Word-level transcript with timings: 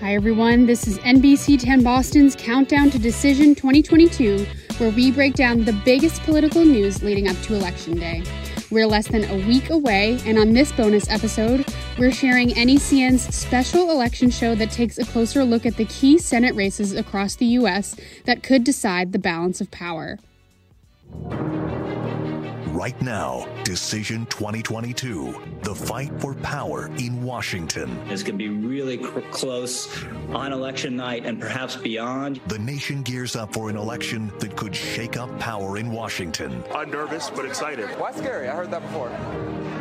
Hi, 0.00 0.14
everyone. 0.14 0.64
This 0.64 0.86
is 0.86 0.96
NBC 1.00 1.58
10 1.60 1.82
Boston's 1.82 2.36
Countdown 2.36 2.88
to 2.90 3.00
Decision 3.00 3.56
2022, 3.56 4.46
where 4.78 4.90
we 4.90 5.10
break 5.10 5.34
down 5.34 5.64
the 5.64 5.72
biggest 5.72 6.22
political 6.22 6.64
news 6.64 7.02
leading 7.02 7.26
up 7.26 7.36
to 7.42 7.54
Election 7.56 7.98
Day. 7.98 8.22
We're 8.70 8.86
less 8.86 9.08
than 9.08 9.24
a 9.24 9.44
week 9.48 9.70
away, 9.70 10.20
and 10.24 10.38
on 10.38 10.52
this 10.52 10.70
bonus 10.70 11.10
episode, 11.10 11.66
we're 11.98 12.12
sharing 12.12 12.50
NECN's 12.50 13.34
special 13.34 13.90
election 13.90 14.30
show 14.30 14.54
that 14.54 14.70
takes 14.70 14.98
a 14.98 15.04
closer 15.04 15.42
look 15.42 15.66
at 15.66 15.76
the 15.76 15.86
key 15.86 16.16
Senate 16.18 16.54
races 16.54 16.94
across 16.94 17.34
the 17.34 17.46
U.S. 17.46 17.96
that 18.24 18.44
could 18.44 18.62
decide 18.62 19.10
the 19.10 19.18
balance 19.18 19.60
of 19.60 19.68
power. 19.72 20.20
Right 22.78 23.02
now, 23.02 23.44
Decision 23.64 24.24
2022, 24.26 25.58
the 25.62 25.74
fight 25.74 26.12
for 26.20 26.32
power 26.32 26.86
in 26.98 27.24
Washington. 27.24 27.98
It's 28.08 28.22
going 28.22 28.38
to 28.38 28.38
be 28.38 28.50
really 28.50 28.98
cr- 28.98 29.18
close 29.32 30.04
on 30.32 30.52
election 30.52 30.94
night 30.94 31.26
and 31.26 31.40
perhaps 31.40 31.74
beyond. 31.74 32.40
The 32.46 32.60
nation 32.60 33.02
gears 33.02 33.34
up 33.34 33.52
for 33.52 33.68
an 33.68 33.76
election 33.76 34.30
that 34.38 34.54
could 34.54 34.76
shake 34.76 35.16
up 35.16 35.40
power 35.40 35.76
in 35.76 35.90
Washington. 35.90 36.62
I'm 36.72 36.92
nervous, 36.92 37.30
but 37.30 37.46
excited. 37.46 37.88
Why 37.98 38.12
scary? 38.12 38.46
I 38.46 38.54
heard 38.54 38.70
that 38.70 38.82
before. 38.82 39.10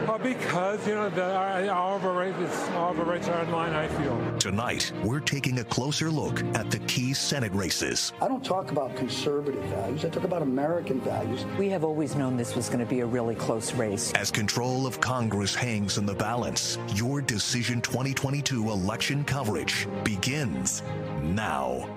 Well, 0.07 0.19
because, 0.19 0.87
you 0.87 0.95
know, 0.95 1.09
the, 1.09 1.71
all, 1.71 1.97
of 1.97 2.05
our 2.05 2.13
rights, 2.13 2.69
all 2.69 2.91
of 2.91 2.99
our 2.99 3.05
rights 3.05 3.27
are 3.27 3.43
in 3.43 3.51
line, 3.51 3.73
I 3.73 3.89
feel. 3.89 4.37
Tonight, 4.39 4.93
we're 5.03 5.19
taking 5.19 5.59
a 5.59 5.65
closer 5.65 6.09
look 6.09 6.41
at 6.55 6.71
the 6.71 6.79
key 6.79 7.13
Senate 7.13 7.53
races. 7.53 8.13
I 8.21 8.29
don't 8.29 8.43
talk 8.43 8.71
about 8.71 8.95
conservative 8.95 9.63
values. 9.65 10.05
I 10.05 10.09
talk 10.09 10.23
about 10.23 10.41
American 10.41 11.01
values. 11.01 11.45
We 11.59 11.67
have 11.69 11.83
always 11.83 12.15
known 12.15 12.37
this 12.37 12.55
was 12.55 12.69
going 12.69 12.79
to 12.79 12.86
be 12.89 13.01
a 13.01 13.05
really 13.05 13.35
close 13.35 13.73
race. 13.73 14.11
As 14.13 14.31
control 14.31 14.87
of 14.87 14.99
Congress 14.99 15.53
hangs 15.53 15.97
in 15.97 16.05
the 16.05 16.15
balance, 16.15 16.77
your 16.93 17.21
Decision 17.21 17.81
2022 17.81 18.69
election 18.69 19.23
coverage 19.23 19.87
begins 20.03 20.83
now. 21.21 21.89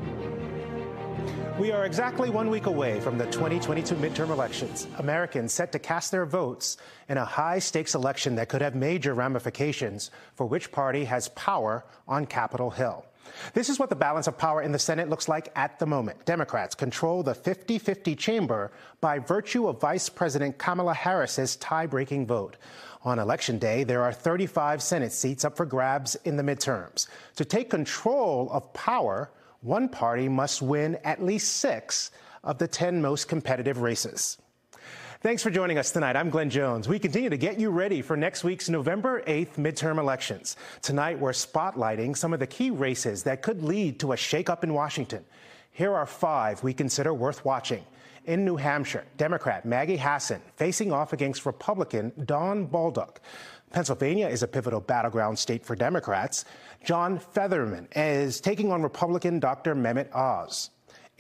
We 1.59 1.73
are 1.73 1.85
exactly 1.85 2.31
one 2.31 2.49
week 2.49 2.65
away 2.65 3.01
from 3.01 3.19
the 3.19 3.27
2022 3.27 3.95
midterm 3.97 4.31
elections. 4.31 4.87
Americans 4.97 5.53
set 5.53 5.73
to 5.73 5.79
cast 5.79 6.11
their 6.11 6.25
votes 6.25 6.79
in 7.11 7.19
a 7.19 7.25
high 7.25 7.59
stakes 7.59 7.95
election 7.95 8.35
that 8.37 8.49
could 8.49 8.63
have 8.63 8.75
major 8.75 9.13
ramifications 9.13 10.11
for 10.35 10.47
which 10.47 10.73
party 10.73 11.05
has 11.05 11.29
power 11.31 11.85
on 12.09 12.25
Capitol 12.25 12.71
Hill. 12.71 13.05
This 13.55 13.69
is 13.69 13.79
what 13.79 13.89
the 13.89 13.97
balance 13.97 14.27
of 14.27 14.39
power 14.39 14.63
in 14.63 14.73
the 14.73 14.79
Senate 14.79 15.09
looks 15.09 15.29
like 15.29 15.51
at 15.57 15.79
the 15.79 15.87
moment. 15.87 16.25
Democrats 16.25 16.75
control 16.75 17.23
the 17.23 17.35
50 17.35 17.79
50 17.79 18.17
chamber 18.17 18.71
by 19.01 19.19
virtue 19.19 19.69
of 19.69 19.81
Vice 19.81 20.09
President 20.09 20.59
Kamala 20.59 20.95
Harris's 20.95 21.57
tie 21.57 21.87
breaking 21.87 22.27
vote. 22.27 22.57
On 23.03 23.19
election 23.19 23.59
day, 23.59 23.85
there 23.85 24.03
are 24.03 24.13
35 24.13 24.83
Senate 24.83 25.13
seats 25.13 25.45
up 25.45 25.57
for 25.57 25.65
grabs 25.65 26.17
in 26.25 26.37
the 26.37 26.43
midterms. 26.43 27.07
To 27.37 27.45
take 27.45 27.71
control 27.71 28.49
of 28.53 28.73
power, 28.75 29.31
one 29.63 29.89
party 29.89 30.29
must 30.29 30.63
win 30.63 30.99
at 31.05 31.25
least 31.25 31.57
six 31.57 32.11
of 32.45 32.59
the 32.59 32.69
10 32.69 33.01
most 33.01 33.29
competitive 33.29 33.81
races. 33.81 34.39
Thanks 35.23 35.43
for 35.43 35.51
joining 35.51 35.77
us 35.77 35.91
tonight. 35.91 36.17
I'm 36.17 36.31
Glenn 36.31 36.49
Jones. 36.49 36.89
We 36.89 36.99
continue 36.99 37.29
to 37.29 37.37
get 37.37 37.61
you 37.61 37.69
ready 37.69 38.01
for 38.01 38.17
next 38.17 38.43
week's 38.43 38.71
November 38.71 39.21
8th 39.27 39.57
midterm 39.57 39.99
elections. 39.99 40.57
Tonight, 40.81 41.19
we're 41.19 41.33
spotlighting 41.33 42.17
some 42.17 42.33
of 42.33 42.41
the 42.41 42.47
key 42.47 42.71
races 42.71 43.23
that 43.25 43.43
could 43.43 43.63
lead 43.63 44.01
to 44.01 44.15
a 44.15 44.17
shakeup 44.17 44.65
in 44.65 44.73
Washington. 44.73 45.23
Here 45.73 45.93
are 45.93 46.07
five 46.07 46.63
we 46.63 46.73
consider 46.73 47.13
worth 47.13 47.45
watching. 47.45 47.85
In 48.25 48.47
New 48.47 48.57
Hampshire, 48.57 49.05
Democrat 49.19 49.67
Maggie 49.67 49.99
Hassan 49.99 50.41
facing 50.57 50.91
off 50.91 51.13
against 51.13 51.45
Republican 51.45 52.13
Don 52.25 52.67
Bolduc. 52.67 53.19
Pennsylvania 53.73 54.27
is 54.27 54.43
a 54.43 54.49
pivotal 54.49 54.81
battleground 54.81 55.39
state 55.39 55.67
for 55.67 55.77
Democrats. 55.77 56.47
John 56.83 57.19
Fetterman 57.19 57.89
is 57.95 58.41
taking 58.41 58.73
on 58.73 58.83
Republican 58.83 59.39
Dr. 59.39 59.75
Mehmet 59.75 60.15
Oz. 60.15 60.71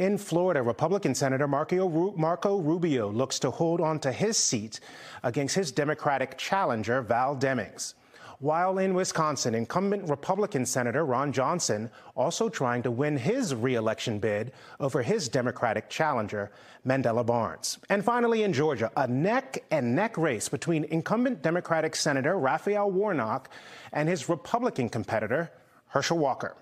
In 0.00 0.16
Florida, 0.16 0.62
Republican 0.62 1.14
Senator 1.14 1.46
Marco 1.46 2.56
Rubio 2.56 3.10
looks 3.10 3.38
to 3.40 3.50
hold 3.50 3.82
on 3.82 3.98
to 3.98 4.10
his 4.10 4.38
seat 4.38 4.80
against 5.22 5.54
his 5.54 5.70
Democratic 5.70 6.38
challenger, 6.38 7.02
Val 7.02 7.36
Demings. 7.36 7.92
While 8.38 8.78
in 8.78 8.94
Wisconsin, 8.94 9.54
incumbent 9.54 10.08
Republican 10.08 10.64
Senator 10.64 11.04
Ron 11.04 11.32
Johnson 11.32 11.90
also 12.16 12.48
trying 12.48 12.82
to 12.84 12.90
win 12.90 13.18
his 13.18 13.54
reelection 13.54 14.18
bid 14.18 14.52
over 14.80 15.02
his 15.02 15.28
Democratic 15.28 15.90
challenger, 15.90 16.50
Mandela 16.86 17.26
Barnes. 17.26 17.78
And 17.90 18.02
finally, 18.02 18.44
in 18.44 18.54
Georgia, 18.54 18.90
a 18.96 19.06
neck 19.06 19.62
and 19.70 19.94
neck 19.94 20.16
race 20.16 20.48
between 20.48 20.84
incumbent 20.84 21.42
Democratic 21.42 21.94
Senator 21.94 22.38
Raphael 22.38 22.90
Warnock 22.90 23.50
and 23.92 24.08
his 24.08 24.30
Republican 24.30 24.88
competitor, 24.88 25.52
Herschel 25.88 26.16
Walker. 26.16 26.56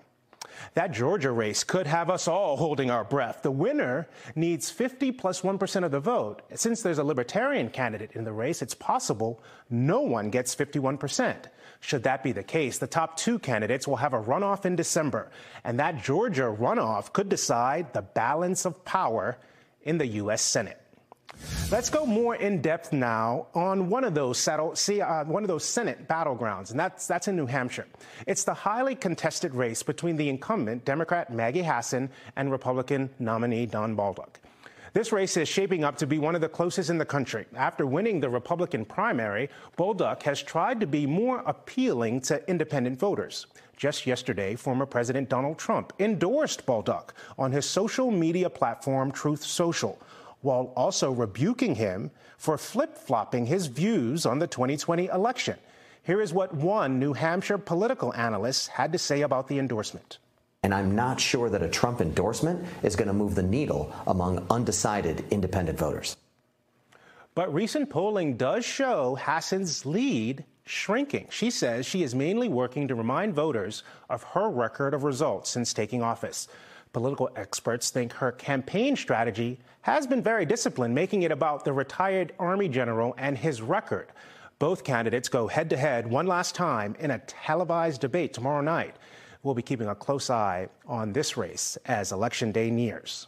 That 0.73 0.91
Georgia 0.91 1.31
race 1.31 1.63
could 1.63 1.87
have 1.87 2.09
us 2.09 2.27
all 2.27 2.57
holding 2.57 2.89
our 2.91 3.03
breath. 3.03 3.41
The 3.41 3.51
winner 3.51 4.07
needs 4.35 4.69
50 4.69 5.11
plus 5.11 5.43
1 5.43 5.59
of 5.83 5.91
the 5.91 5.99
vote. 5.99 6.41
Since 6.55 6.81
there's 6.81 6.97
a 6.97 7.03
libertarian 7.03 7.69
candidate 7.69 8.11
in 8.13 8.23
the 8.23 8.33
race, 8.33 8.61
it's 8.61 8.73
possible 8.73 9.41
no 9.69 10.01
one 10.01 10.29
gets 10.29 10.55
51%. 10.55 11.45
Should 11.81 12.03
that 12.03 12.23
be 12.23 12.31
the 12.31 12.43
case, 12.43 12.77
the 12.77 12.87
top 12.87 13.15
two 13.17 13.39
candidates 13.39 13.87
will 13.87 13.97
have 13.97 14.13
a 14.13 14.21
runoff 14.21 14.65
in 14.65 14.75
December, 14.75 15.31
and 15.63 15.79
that 15.79 16.03
Georgia 16.03 16.53
runoff 16.59 17.13
could 17.13 17.29
decide 17.29 17.93
the 17.93 18.01
balance 18.01 18.65
of 18.65 18.83
power 18.83 19.37
in 19.83 19.97
the 19.97 20.07
U.S. 20.07 20.41
Senate. 20.41 20.81
Let's 21.71 21.89
go 21.89 22.05
more 22.05 22.35
in 22.35 22.61
depth 22.61 22.93
now 22.93 23.47
on 23.53 23.89
one 23.89 24.03
of 24.03 24.15
those 24.15 24.39
settle, 24.39 24.75
see, 24.75 25.01
uh, 25.01 25.23
one 25.25 25.43
of 25.43 25.47
those 25.47 25.63
Senate 25.63 26.07
battlegrounds, 26.07 26.71
and 26.71 26.79
that's 26.79 27.05
that's 27.05 27.27
in 27.27 27.35
New 27.35 27.45
Hampshire. 27.45 27.87
It's 28.25 28.43
the 28.43 28.53
highly 28.53 28.95
contested 28.95 29.53
race 29.53 29.83
between 29.83 30.17
the 30.17 30.29
incumbent 30.29 30.83
Democrat 30.83 31.31
Maggie 31.31 31.61
Hassan 31.61 32.09
and 32.35 32.51
Republican 32.51 33.09
nominee 33.19 33.67
Don 33.67 33.95
Bolduc. 33.95 34.37
This 34.93 35.11
race 35.11 35.37
is 35.37 35.47
shaping 35.47 35.83
up 35.83 35.97
to 35.97 36.07
be 36.07 36.17
one 36.17 36.33
of 36.33 36.41
the 36.41 36.49
closest 36.49 36.89
in 36.89 36.97
the 36.97 37.05
country. 37.05 37.45
After 37.55 37.85
winning 37.85 38.19
the 38.19 38.29
Republican 38.29 38.83
primary, 38.83 39.49
Bolduc 39.77 40.23
has 40.23 40.41
tried 40.41 40.79
to 40.79 40.87
be 40.87 41.05
more 41.05 41.43
appealing 41.45 42.21
to 42.21 42.43
independent 42.49 42.97
voters. 42.97 43.45
Just 43.77 44.07
yesterday, 44.07 44.55
former 44.55 44.87
President 44.87 45.29
Donald 45.29 45.59
Trump 45.59 45.93
endorsed 45.99 46.65
Bolduc 46.65 47.11
on 47.37 47.51
his 47.51 47.65
social 47.65 48.09
media 48.09 48.49
platform 48.49 49.11
Truth 49.11 49.43
Social 49.43 50.01
while 50.41 50.73
also 50.75 51.11
rebuking 51.11 51.75
him 51.75 52.11
for 52.37 52.57
flip 52.57 52.97
flopping 52.97 53.45
his 53.45 53.67
views 53.67 54.25
on 54.25 54.39
the 54.39 54.47
2020 54.47 55.07
election. 55.07 55.57
Here 56.03 56.21
is 56.21 56.33
what 56.33 56.53
one 56.53 56.99
New 56.99 57.13
Hampshire 57.13 57.57
political 57.57 58.13
analyst 58.13 58.69
had 58.69 58.91
to 58.93 58.97
say 58.97 59.21
about 59.21 59.47
the 59.47 59.59
endorsement. 59.59 60.17
And 60.63 60.73
I'm 60.73 60.95
not 60.95 61.19
sure 61.19 61.49
that 61.49 61.61
a 61.61 61.69
Trump 61.69 62.01
endorsement 62.01 62.65
is 62.83 62.95
going 62.95 63.07
to 63.07 63.13
move 63.13 63.35
the 63.35 63.43
needle 63.43 63.93
among 64.07 64.45
undecided 64.49 65.25
independent 65.31 65.77
voters. 65.77 66.17
But 67.35 67.53
recent 67.53 67.89
polling 67.89 68.35
does 68.35 68.65
show 68.65 69.15
Hassan's 69.15 69.85
lead 69.85 70.43
shrinking. 70.65 71.27
She 71.31 71.49
says 71.49 71.85
she 71.85 72.03
is 72.03 72.13
mainly 72.13 72.49
working 72.49 72.87
to 72.87 72.95
remind 72.95 73.33
voters 73.33 73.83
of 74.09 74.23
her 74.23 74.49
record 74.49 74.93
of 74.93 75.03
results 75.03 75.49
since 75.49 75.73
taking 75.73 76.03
office. 76.03 76.47
Political 76.91 77.29
experts 77.35 77.91
think 77.91 78.13
her 78.13 78.31
campaign 78.31 78.95
strategy 78.95 79.59
has 79.81 80.07
been 80.07 80.23
very 80.23 80.45
disciplined, 80.45 80.95
making 80.95 81.21
it 81.21 81.31
about 81.31 81.63
the 81.63 81.71
retired 81.71 82.33
Army 82.39 82.67
general 82.67 83.13
and 83.17 83.37
his 83.37 83.61
record. 83.61 84.07
Both 84.57 84.83
candidates 84.83 85.29
go 85.29 85.47
head 85.47 85.69
to 85.69 85.77
head 85.77 86.09
one 86.09 86.25
last 86.25 86.55
time 86.55 86.95
in 86.99 87.11
a 87.11 87.19
televised 87.19 88.01
debate 88.01 88.33
tomorrow 88.33 88.61
night. 88.61 88.95
We'll 89.43 89.55
be 89.55 89.61
keeping 89.61 89.87
a 89.87 89.95
close 89.95 90.29
eye 90.29 90.67
on 90.87 91.13
this 91.13 91.37
race 91.37 91.77
as 91.85 92.11
Election 92.11 92.51
Day 92.51 92.71
nears. 92.71 93.27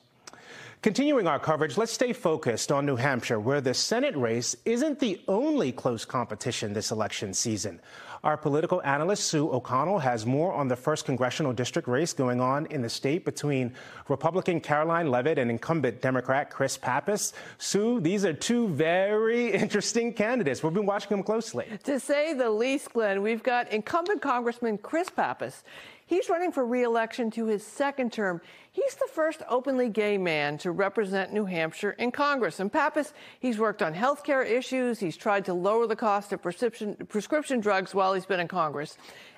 Continuing 0.81 1.27
our 1.27 1.37
coverage, 1.37 1.77
let's 1.77 1.91
stay 1.91 2.11
focused 2.11 2.71
on 2.71 2.87
New 2.87 2.95
Hampshire, 2.95 3.39
where 3.39 3.61
the 3.61 3.71
Senate 3.71 4.17
race 4.17 4.55
isn't 4.65 4.97
the 4.97 5.21
only 5.27 5.71
close 5.71 6.05
competition 6.05 6.73
this 6.73 6.89
election 6.89 7.35
season. 7.35 7.79
Our 8.23 8.35
political 8.35 8.81
analyst, 8.81 9.27
Sue 9.27 9.51
O'Connell, 9.51 9.99
has 9.99 10.25
more 10.25 10.51
on 10.53 10.67
the 10.67 10.75
first 10.75 11.05
congressional 11.05 11.53
district 11.53 11.87
race 11.87 12.13
going 12.13 12.41
on 12.41 12.65
in 12.67 12.81
the 12.81 12.89
state 12.89 13.25
between 13.25 13.75
Republican 14.07 14.59
Karoline 14.59 15.11
Leavitt 15.11 15.37
and 15.37 15.51
incumbent 15.51 16.01
Democrat 16.01 16.49
Chris 16.49 16.77
Pappas. 16.77 17.33
Sue, 17.59 17.99
these 17.99 18.25
are 18.25 18.33
two 18.33 18.67
very 18.69 19.51
interesting 19.53 20.11
candidates. 20.11 20.63
We've 20.63 20.73
been 20.73 20.87
watching 20.87 21.09
them 21.09 21.21
closely. 21.21 21.67
To 21.83 21.99
say 21.99 22.33
the 22.33 22.49
least, 22.49 22.93
Glenn, 22.93 23.21
we've 23.21 23.43
got 23.43 23.71
incumbent 23.71 24.23
Congressman 24.23 24.79
Chris 24.79 25.11
Pappas. 25.11 25.63
He's 26.11 26.27
running 26.27 26.51
for 26.51 26.65
reelection 26.65 27.31
to 27.31 27.45
his 27.45 27.65
second 27.65 28.11
term. 28.11 28.41
He's 28.73 28.95
the 28.95 29.07
first 29.13 29.43
openly 29.47 29.87
gay 29.87 30.17
man 30.17 30.57
to 30.57 30.71
represent 30.71 31.31
New 31.31 31.45
Hampshire 31.45 31.91
in 31.91 32.11
Congress. 32.11 32.59
And 32.59 32.69
Pappas, 32.69 33.13
he's 33.39 33.57
worked 33.57 33.81
on 33.81 33.93
health 33.93 34.25
care 34.25 34.43
issues. 34.43 34.99
He's 34.99 35.15
tried 35.15 35.45
to 35.45 35.53
lower 35.53 35.87
the 35.87 35.95
cost 35.95 36.33
of 36.33 36.41
prescription, 36.41 36.97
prescription 37.07 37.61
drugs 37.61 37.95
while 37.95 38.13
he's 38.13 38.25
been 38.25 38.41
in 38.41 38.49
Congress. 38.49 38.97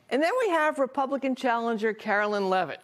And 0.09 0.19
then 0.19 0.31
we 0.41 0.49
have 0.49 0.79
Republican 0.79 1.35
challenger 1.35 1.93
Karoline 1.93 2.49
Leavitt. 2.49 2.81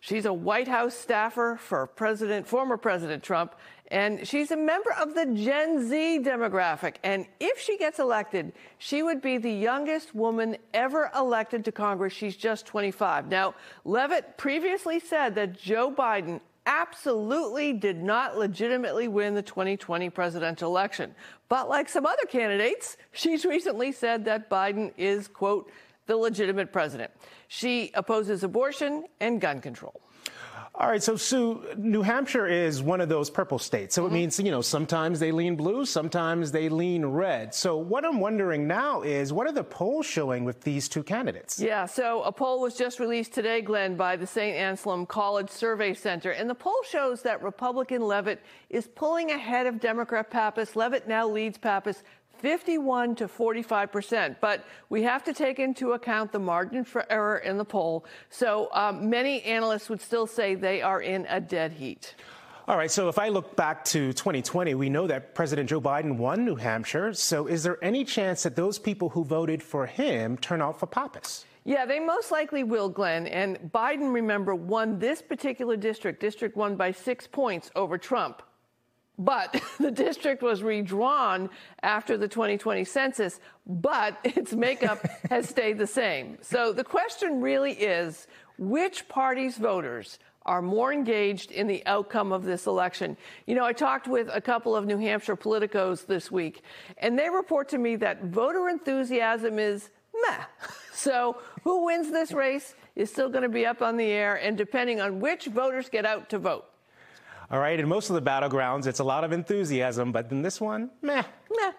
She's 0.00 0.26
a 0.26 0.32
White 0.34 0.68
House 0.68 0.94
staffer 0.94 1.56
for 1.58 1.86
President, 1.86 2.46
former 2.46 2.76
President 2.76 3.22
Trump, 3.22 3.54
And 3.92 4.26
she's 4.26 4.50
a 4.50 4.56
member 4.56 4.90
of 4.92 5.14
the 5.14 5.26
Gen 5.26 5.86
Z 5.86 6.20
demographic. 6.24 6.94
And 7.04 7.26
if 7.40 7.60
she 7.60 7.76
gets 7.76 7.98
elected, 7.98 8.54
she 8.78 9.02
would 9.02 9.20
be 9.20 9.36
the 9.36 9.52
youngest 9.52 10.14
woman 10.14 10.56
ever 10.72 11.10
elected 11.14 11.62
to 11.66 11.72
Congress. 11.72 12.14
She's 12.14 12.34
just 12.34 12.64
25. 12.64 13.28
Now, 13.28 13.54
Leavitt 13.84 14.38
previously 14.38 14.98
said 14.98 15.34
that 15.34 15.60
Joe 15.60 15.92
Biden 15.92 16.40
absolutely 16.64 17.74
did 17.74 18.02
not 18.02 18.38
legitimately 18.38 19.08
win 19.08 19.34
the 19.34 19.42
2020 19.42 20.08
presidential 20.08 20.70
election. 20.70 21.14
But 21.50 21.68
like 21.68 21.90
some 21.90 22.06
other 22.06 22.24
candidates, 22.26 22.96
she's 23.12 23.44
recently 23.44 23.92
said 23.92 24.24
that 24.24 24.48
Biden 24.48 24.92
is, 24.96 25.28
quote, 25.28 25.70
the 26.06 26.16
legitimate 26.16 26.72
president. 26.72 27.10
She 27.48 27.90
opposes 27.92 28.42
abortion 28.42 29.04
and 29.20 29.38
gun 29.38 29.60
control. 29.60 30.00
All 30.74 30.88
right, 30.88 31.02
so 31.02 31.16
Sue, 31.16 31.62
New 31.76 32.00
Hampshire 32.00 32.46
is 32.46 32.82
one 32.82 33.02
of 33.02 33.10
those 33.10 33.28
purple 33.28 33.58
states. 33.58 33.94
So 33.94 34.04
mm-hmm. 34.04 34.14
it 34.14 34.18
means, 34.18 34.38
you 34.40 34.50
know, 34.50 34.62
sometimes 34.62 35.20
they 35.20 35.30
lean 35.30 35.54
blue, 35.54 35.84
sometimes 35.84 36.50
they 36.50 36.70
lean 36.70 37.04
red. 37.04 37.54
So 37.54 37.76
what 37.76 38.06
I'm 38.06 38.20
wondering 38.20 38.66
now 38.66 39.02
is 39.02 39.34
what 39.34 39.46
are 39.46 39.52
the 39.52 39.64
polls 39.64 40.06
showing 40.06 40.46
with 40.46 40.62
these 40.62 40.88
two 40.88 41.02
candidates? 41.02 41.60
Yeah, 41.60 41.84
so 41.84 42.22
a 42.22 42.32
poll 42.32 42.62
was 42.62 42.74
just 42.74 43.00
released 43.00 43.34
today, 43.34 43.60
Glenn, 43.60 43.96
by 43.96 44.16
the 44.16 44.26
St. 44.26 44.56
Anselm 44.56 45.04
College 45.04 45.50
Survey 45.50 45.92
Center. 45.92 46.30
And 46.30 46.48
the 46.48 46.54
poll 46.54 46.80
shows 46.88 47.20
that 47.20 47.42
Republican 47.42 48.00
Leavitt 48.00 48.40
is 48.70 48.86
pulling 48.86 49.30
ahead 49.30 49.66
of 49.66 49.78
Democrat 49.78 50.30
Pappas. 50.30 50.74
Leavitt 50.74 51.06
now 51.06 51.28
leads 51.28 51.58
Pappas 51.58 52.02
51 52.38 53.14
to 53.16 53.28
45 53.28 53.92
percent. 53.92 54.40
But 54.40 54.64
we 54.88 55.02
have 55.02 55.22
to 55.24 55.32
take 55.32 55.58
into 55.58 55.92
account 55.92 56.32
the 56.32 56.38
margin 56.38 56.84
for 56.84 57.04
error 57.10 57.38
in 57.38 57.58
the 57.58 57.64
poll. 57.64 58.04
So 58.30 58.68
um, 58.72 59.08
many 59.08 59.42
analysts 59.42 59.88
would 59.88 60.00
still 60.00 60.26
say 60.26 60.54
they 60.54 60.82
are 60.82 61.00
in 61.00 61.26
a 61.28 61.40
dead 61.40 61.72
heat. 61.72 62.14
All 62.68 62.76
right, 62.76 62.90
so 62.90 63.08
if 63.08 63.18
I 63.18 63.28
look 63.28 63.56
back 63.56 63.84
to 63.86 64.12
2020, 64.12 64.74
we 64.74 64.88
know 64.88 65.08
that 65.08 65.34
President 65.34 65.68
Joe 65.68 65.80
Biden 65.80 66.16
won 66.16 66.44
New 66.44 66.54
Hampshire. 66.54 67.12
So 67.12 67.48
is 67.48 67.64
there 67.64 67.76
any 67.82 68.04
chance 68.04 68.44
that 68.44 68.54
those 68.54 68.78
people 68.78 69.08
who 69.08 69.24
voted 69.24 69.60
for 69.60 69.84
him 69.84 70.36
turn 70.36 70.62
out 70.62 70.78
for 70.78 70.86
Pappas? 70.86 71.44
Yeah, 71.64 71.84
they 71.86 71.98
most 71.98 72.30
likely 72.30 72.62
will, 72.62 72.88
Glenn. 72.88 73.26
And 73.26 73.58
Biden, 73.72 74.12
remember, 74.12 74.54
won 74.54 74.98
this 75.00 75.20
particular 75.20 75.76
district, 75.76 76.20
District 76.20 76.56
1, 76.56 76.76
by 76.76 76.92
six 76.92 77.26
points 77.26 77.70
over 77.74 77.98
Trump. 77.98 78.42
But 79.18 79.60
the 79.78 79.90
district 79.90 80.42
was 80.42 80.62
redrawn 80.62 81.50
after 81.82 82.16
the 82.16 82.28
2020 82.28 82.84
census, 82.84 83.40
but 83.66 84.18
its 84.24 84.52
makeup 84.52 85.06
has 85.30 85.48
stayed 85.48 85.78
the 85.78 85.86
same. 85.86 86.38
So 86.42 86.72
the 86.72 86.84
question 86.84 87.40
really 87.40 87.72
is 87.72 88.26
which 88.58 89.08
party's 89.08 89.56
voters 89.56 90.18
are 90.44 90.62
more 90.62 90.92
engaged 90.92 91.52
in 91.52 91.66
the 91.66 91.84
outcome 91.86 92.32
of 92.32 92.44
this 92.44 92.66
election. 92.66 93.16
You 93.46 93.54
know, 93.54 93.64
I 93.64 93.72
talked 93.72 94.08
with 94.08 94.28
a 94.32 94.40
couple 94.40 94.74
of 94.74 94.86
New 94.86 94.98
Hampshire 94.98 95.36
politicos 95.36 96.06
this 96.06 96.30
week, 96.30 96.62
and 96.98 97.18
they 97.18 97.30
report 97.30 97.68
to 97.70 97.78
me 97.78 97.96
that 97.96 98.24
voter 98.24 98.68
enthusiasm 98.68 99.58
is 99.58 99.90
meh. 100.28 100.38
So 100.94 101.38
who 101.64 101.86
wins 101.86 102.12
this 102.12 102.32
race 102.32 102.76
is 102.94 103.10
still 103.10 103.28
going 103.28 103.42
to 103.42 103.48
be 103.48 103.66
up 103.66 103.82
on 103.82 103.96
the 103.96 104.04
air, 104.04 104.36
and 104.36 104.56
depending 104.56 105.00
on 105.00 105.20
which 105.20 105.46
voters 105.46 105.88
get 105.88 106.04
out 106.04 106.28
to 106.28 106.38
vote. 106.38 106.66
All 107.52 107.58
right, 107.58 107.78
in 107.78 107.86
most 107.86 108.08
of 108.08 108.14
the 108.14 108.22
battlegrounds, 108.22 108.86
it's 108.86 109.00
a 109.00 109.04
lot 109.04 109.24
of 109.24 109.32
enthusiasm, 109.32 110.10
but 110.10 110.30
in 110.30 110.40
this 110.40 110.58
one, 110.58 110.90
meh. 111.02 111.22
Meh. 111.50 111.72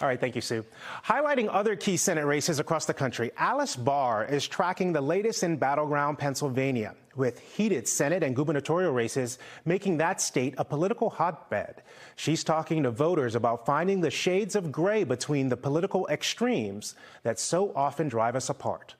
All 0.00 0.08
right, 0.08 0.20
thank 0.20 0.34
you, 0.34 0.40
Sue. 0.40 0.64
Highlighting 1.04 1.48
other 1.52 1.76
key 1.76 1.96
Senate 1.96 2.26
races 2.26 2.58
across 2.58 2.84
the 2.86 2.94
country, 2.94 3.30
Alice 3.36 3.76
Barr 3.76 4.24
is 4.24 4.48
tracking 4.48 4.92
the 4.92 5.00
latest 5.00 5.44
in 5.44 5.56
battleground 5.56 6.18
Pennsylvania, 6.18 6.96
with 7.14 7.38
heated 7.38 7.86
Senate 7.86 8.24
and 8.24 8.34
gubernatorial 8.34 8.92
races 8.92 9.38
making 9.64 9.98
that 9.98 10.20
state 10.20 10.54
a 10.58 10.64
political 10.64 11.10
hotbed. 11.10 11.82
She's 12.16 12.42
talking 12.42 12.82
to 12.82 12.90
voters 12.90 13.36
about 13.36 13.66
finding 13.66 14.00
the 14.00 14.10
shades 14.10 14.56
of 14.56 14.72
gray 14.72 15.04
between 15.04 15.48
the 15.48 15.56
political 15.56 16.08
extremes 16.08 16.96
that 17.22 17.38
so 17.38 17.72
often 17.76 18.08
drive 18.08 18.34
us 18.34 18.48
apart. 18.48 18.96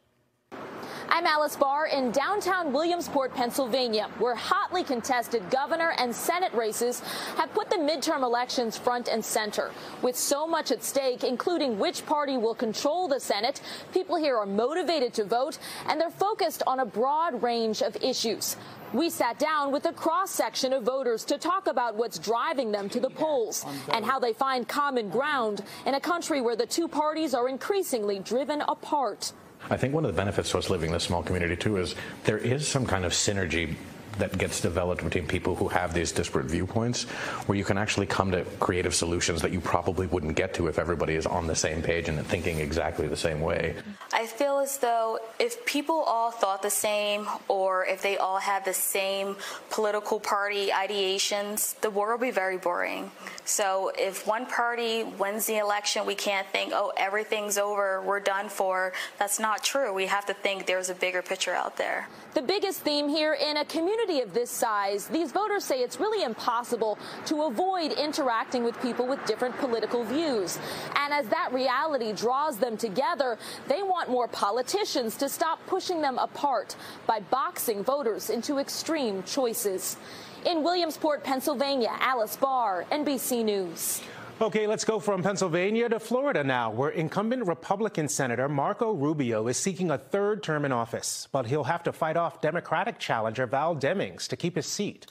I'm 1.12 1.26
Alice 1.26 1.56
Barr 1.56 1.88
in 1.88 2.12
downtown 2.12 2.72
Williamsport, 2.72 3.34
Pennsylvania, 3.34 4.08
where 4.20 4.36
hotly 4.36 4.84
contested 4.84 5.50
governor 5.50 5.92
and 5.98 6.14
Senate 6.14 6.54
races 6.54 7.00
have 7.36 7.52
put 7.52 7.68
the 7.68 7.76
midterm 7.76 8.22
elections 8.22 8.78
front 8.78 9.08
and 9.08 9.22
center. 9.22 9.72
With 10.02 10.16
so 10.16 10.46
much 10.46 10.70
at 10.70 10.84
stake, 10.84 11.24
including 11.24 11.80
which 11.80 12.06
party 12.06 12.36
will 12.36 12.54
control 12.54 13.08
the 13.08 13.18
Senate, 13.18 13.60
people 13.92 14.14
here 14.14 14.36
are 14.36 14.46
motivated 14.46 15.12
to 15.14 15.24
vote, 15.24 15.58
and 15.88 16.00
they're 16.00 16.10
focused 16.10 16.62
on 16.64 16.78
a 16.78 16.86
broad 16.86 17.42
range 17.42 17.82
of 17.82 17.96
issues. 18.00 18.56
We 18.92 19.10
sat 19.10 19.36
down 19.40 19.72
with 19.72 19.86
a 19.86 19.92
cross 19.92 20.30
section 20.30 20.72
of 20.72 20.84
voters 20.84 21.24
to 21.24 21.38
talk 21.38 21.66
about 21.66 21.96
what's 21.96 22.20
driving 22.20 22.70
them 22.70 22.88
to 22.88 23.00
the 23.00 23.10
polls 23.10 23.66
and 23.92 24.04
how 24.04 24.20
they 24.20 24.32
find 24.32 24.66
common 24.68 25.10
ground 25.10 25.64
in 25.86 25.94
a 25.94 26.00
country 26.00 26.40
where 26.40 26.56
the 26.56 26.66
two 26.66 26.86
parties 26.86 27.34
are 27.34 27.48
increasingly 27.48 28.20
driven 28.20 28.62
apart. 28.62 29.32
I 29.68 29.76
think 29.76 29.94
one 29.94 30.04
of 30.04 30.12
the 30.12 30.16
benefits 30.16 30.50
to 30.50 30.58
us 30.58 30.70
living 30.70 30.88
in 30.88 30.94
this 30.94 31.04
small 31.04 31.22
community 31.22 31.56
too 31.56 31.76
is 31.76 31.94
there 32.24 32.38
is 32.38 32.66
some 32.66 32.86
kind 32.86 33.04
of 33.04 33.12
synergy 33.12 33.76
that 34.20 34.38
gets 34.38 34.60
developed 34.60 35.02
between 35.02 35.26
people 35.26 35.54
who 35.54 35.68
have 35.68 35.92
these 35.92 36.12
disparate 36.12 36.46
viewpoints, 36.46 37.04
where 37.46 37.58
you 37.58 37.64
can 37.64 37.76
actually 37.76 38.06
come 38.06 38.30
to 38.32 38.44
creative 38.60 38.94
solutions 38.94 39.42
that 39.42 39.52
you 39.52 39.60
probably 39.60 40.06
wouldn't 40.06 40.36
get 40.36 40.54
to 40.54 40.66
if 40.68 40.78
everybody 40.78 41.14
is 41.14 41.26
on 41.26 41.46
the 41.46 41.54
same 41.54 41.82
page 41.82 42.08
and 42.08 42.24
thinking 42.26 42.58
exactly 42.60 43.08
the 43.08 43.16
same 43.16 43.40
way. 43.40 43.74
I 44.12 44.26
feel 44.26 44.58
as 44.58 44.78
though 44.78 45.18
if 45.38 45.64
people 45.66 46.00
all 46.06 46.30
thought 46.30 46.62
the 46.62 46.70
same, 46.70 47.26
or 47.48 47.86
if 47.86 48.02
they 48.02 48.16
all 48.18 48.38
had 48.38 48.64
the 48.64 48.74
same 48.74 49.36
political 49.70 50.20
party 50.20 50.68
ideations, 50.68 51.78
the 51.80 51.90
war 51.90 52.12
would 52.12 52.20
be 52.20 52.30
very 52.30 52.58
boring. 52.58 53.10
So 53.44 53.90
if 53.96 54.26
one 54.26 54.46
party 54.46 55.04
wins 55.04 55.46
the 55.46 55.58
election, 55.58 56.06
we 56.06 56.14
can't 56.14 56.46
think, 56.48 56.72
oh, 56.74 56.92
everything's 56.96 57.58
over, 57.58 58.02
we're 58.02 58.20
done 58.20 58.48
for. 58.48 58.92
That's 59.18 59.38
not 59.38 59.64
true. 59.64 59.92
We 59.92 60.06
have 60.06 60.26
to 60.26 60.34
think 60.34 60.66
there's 60.66 60.90
a 60.90 60.94
bigger 60.94 61.22
picture 61.22 61.54
out 61.54 61.76
there. 61.76 62.08
The 62.34 62.42
biggest 62.42 62.82
theme 62.82 63.08
here 63.08 63.34
in 63.34 63.56
a 63.56 63.64
community 63.64 64.09
of 64.18 64.34
this 64.34 64.50
size, 64.50 65.06
these 65.06 65.30
voters 65.30 65.62
say 65.62 65.76
it's 65.82 66.00
really 66.00 66.24
impossible 66.24 66.98
to 67.26 67.42
avoid 67.42 67.92
interacting 67.92 68.64
with 68.64 68.80
people 68.82 69.06
with 69.06 69.24
different 69.26 69.56
political 69.58 70.02
views. 70.02 70.58
And 70.96 71.14
as 71.14 71.28
that 71.28 71.52
reality 71.52 72.12
draws 72.12 72.56
them 72.56 72.76
together, 72.76 73.38
they 73.68 73.82
want 73.82 74.10
more 74.10 74.26
politicians 74.26 75.16
to 75.18 75.28
stop 75.28 75.64
pushing 75.68 76.02
them 76.02 76.18
apart 76.18 76.74
by 77.06 77.20
boxing 77.20 77.84
voters 77.84 78.28
into 78.28 78.58
extreme 78.58 79.22
choices. 79.22 79.96
In 80.44 80.64
Williamsport, 80.64 81.22
Pennsylvania, 81.22 81.92
Alice 82.00 82.36
Barr, 82.36 82.86
NBC 82.90 83.44
News. 83.44 84.02
Okay, 84.42 84.66
let's 84.66 84.86
go 84.86 84.98
from 84.98 85.22
Pennsylvania 85.22 85.86
to 85.90 86.00
Florida 86.00 86.42
now, 86.42 86.70
where 86.70 86.88
incumbent 86.88 87.46
Republican 87.46 88.08
Senator 88.08 88.48
Marco 88.48 88.92
Rubio 88.92 89.48
is 89.48 89.58
seeking 89.58 89.90
a 89.90 89.98
third 89.98 90.42
term 90.42 90.64
in 90.64 90.72
office, 90.72 91.28
but 91.30 91.44
he'll 91.44 91.64
have 91.64 91.82
to 91.82 91.92
fight 91.92 92.16
off 92.16 92.40
Democratic 92.40 92.98
challenger 92.98 93.46
Val 93.46 93.76
Demings 93.76 94.26
to 94.28 94.38
keep 94.38 94.56
his 94.56 94.64
seat. 94.64 95.06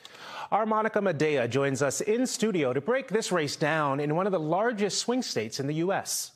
Our 0.52 0.66
Monica 0.66 1.00
Medea 1.00 1.48
joins 1.48 1.84
us 1.84 2.02
in 2.02 2.26
studio 2.26 2.74
to 2.74 2.82
break 2.82 3.10
this 3.10 3.32
race 3.32 3.56
down 3.56 4.00
in 4.00 4.16
one 4.16 4.26
of 4.26 4.32
the 4.32 4.40
largest 4.40 4.98
swing 4.98 5.22
states 5.22 5.60
in 5.60 5.68
the 5.68 5.76
U.S. 5.76 6.32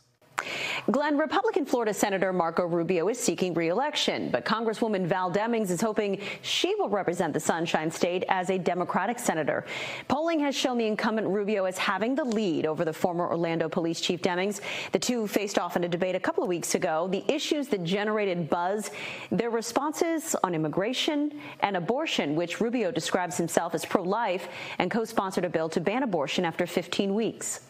Glenn, 0.92 1.18
Republican 1.18 1.66
Florida 1.66 1.94
Senator 1.94 2.34
Marco 2.34 2.66
Rubio 2.66 3.08
is 3.08 3.20
seeking 3.20 3.54
reelection, 3.54 4.30
but 4.30 4.46
Congresswoman 4.46 5.06
Val 5.06 5.32
Demings 5.32 5.70
is 5.70 5.82
hoping 5.82 6.20
she 6.42 6.76
will 6.76 6.90
represent 6.90 7.34
the 7.34 7.40
Sunshine 7.40 7.90
State 7.90 8.24
as 8.30 8.50
a 8.50 8.58
Democratic 8.58 9.20
senator. 9.20 9.66
Polling 10.08 10.40
has 10.40 10.56
shown 10.56 10.78
the 10.78 10.86
incumbent 10.86 11.28
Rubio 11.28 11.66
as 11.66 11.78
having 11.78 12.16
the 12.16 12.24
lead 12.24 12.66
over 12.66 12.84
the 12.86 12.94
former 12.94 13.28
Orlando 13.28 13.70
Police 13.70 14.02
Chief 14.02 14.22
Demings. 14.22 14.62
The 14.92 15.00
two 15.00 15.28
faced 15.28 15.58
off 15.58 15.76
in 15.76 15.84
a 15.84 15.88
debate 15.88 16.16
a 16.16 16.20
couple 16.20 16.44
of 16.44 16.50
weeks 16.50 16.76
ago. 16.76 17.08
The 17.12 17.24
issues 17.32 17.68
that 17.70 17.84
generated 17.84 18.50
buzz, 18.50 18.92
their 19.32 19.50
responses 19.50 20.36
on 20.44 20.56
immigration 20.56 21.40
and 21.62 21.78
abortion, 21.78 22.36
which 22.36 22.62
Rubio 22.62 22.92
describes 22.92 23.38
himself 23.38 23.74
as 23.74 23.86
pro-life 23.86 24.48
and 24.80 24.92
co-sponsored 24.92 25.46
a 25.46 25.50
bill 25.50 25.70
to 25.70 25.80
ban 25.80 26.04
abortion 26.04 26.46
after 26.46 26.66
15 26.66 27.14
weeks. 27.14 27.62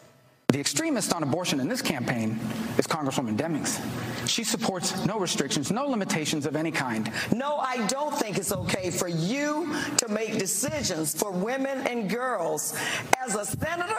The 0.54 0.60
extremist 0.60 1.12
on 1.12 1.24
abortion 1.24 1.58
in 1.58 1.66
this 1.66 1.82
campaign 1.82 2.38
is 2.78 2.86
Congresswoman 2.86 3.36
Demings. 3.36 3.80
She 4.28 4.44
supports 4.44 5.04
no 5.04 5.18
restrictions, 5.18 5.72
no 5.72 5.84
limitations 5.88 6.46
of 6.46 6.54
any 6.54 6.70
kind. 6.70 7.10
No, 7.34 7.56
I 7.56 7.84
don't 7.88 8.16
think 8.16 8.38
it's 8.38 8.52
okay 8.52 8.92
for 8.92 9.08
you 9.08 9.74
to 9.96 10.06
make 10.06 10.38
decisions 10.38 11.12
for 11.12 11.32
women 11.32 11.84
and 11.88 12.08
girls. 12.08 12.78
As 13.20 13.34
a 13.34 13.44
senator, 13.44 13.98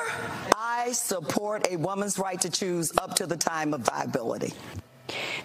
I 0.55 0.93
support 0.93 1.67
a 1.71 1.75
woman's 1.75 2.17
right 2.17 2.39
to 2.39 2.49
choose 2.49 2.89
up 2.99 3.15
to 3.15 3.27
the 3.27 3.35
time 3.35 3.73
of 3.73 3.81
viability. 3.81 4.53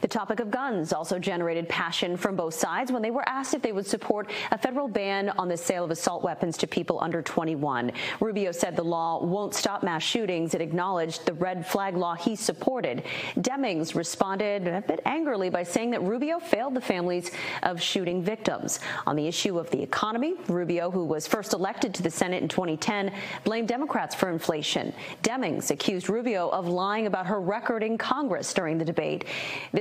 The 0.01 0.09
topic 0.09 0.41
of 0.41 0.51
guns 0.51 0.93
also 0.93 1.19
generated 1.19 1.69
passion 1.69 2.17
from 2.17 2.37
both 2.37 2.55
sides 2.55 2.91
when 2.91 3.03
they 3.03 3.11
were 3.11 3.29
asked 3.29 3.55
if 3.55 3.63
they 3.63 3.73
would 3.73 3.87
support 3.87 4.31
a 4.51 4.59
federal 4.59 4.89
ban 4.89 5.29
on 5.31 5.49
the 5.49 5.57
sale 5.57 5.85
of 5.85 5.91
assault 5.91 6.23
weapons 6.23 6.57
to 6.59 6.67
people 6.67 6.99
under 7.01 7.21
21. 7.23 7.93
Rubio 8.21 8.53
said 8.53 8.77
the 8.77 8.83
law 8.83 9.23
won't 9.23 9.55
stop 9.55 9.83
mass 9.83 10.03
shootings. 10.03 10.55
It 10.55 10.61
acknowledged 10.61 11.27
the 11.27 11.35
red 11.35 11.67
flag 11.67 11.97
law 11.97 12.15
he 12.15 12.35
supported. 12.35 13.05
Demings 13.37 13.95
responded 13.95 14.67
a 14.67 14.81
bit 14.81 15.01
angrily 15.05 15.51
by 15.51 15.63
saying 15.63 15.91
that 15.91 16.03
Rubio 16.03 16.39
failed 16.39 16.75
the 16.75 16.81
families 16.81 17.31
of 17.63 17.81
shooting 17.81 18.23
victims. 18.23 18.81
On 19.07 19.17
the 19.17 19.27
issue 19.27 19.59
of 19.59 19.71
the 19.71 19.83
economy, 19.83 20.35
Rubio, 20.49 20.91
who 20.91 21.05
was 21.05 21.27
first 21.27 21.53
elected 21.53 21.93
to 21.95 22.03
the 22.03 22.11
Senate 22.11 22.43
in 22.43 22.49
2010, 22.49 23.13
blamed 23.45 23.69
Democrats 23.69 24.15
for 24.15 24.31
inflation. 24.31 24.93
Demings 25.23 25.71
accused 25.71 26.09
Rubio 26.09 26.49
of 26.49 26.69
lying 26.69 27.07
about 27.07 27.27
her 27.27 27.41
record 27.41 27.83
in 27.83 27.99
Congress 27.99 28.55
during 28.55 28.79
the 28.79 28.85
debate. 28.85 29.25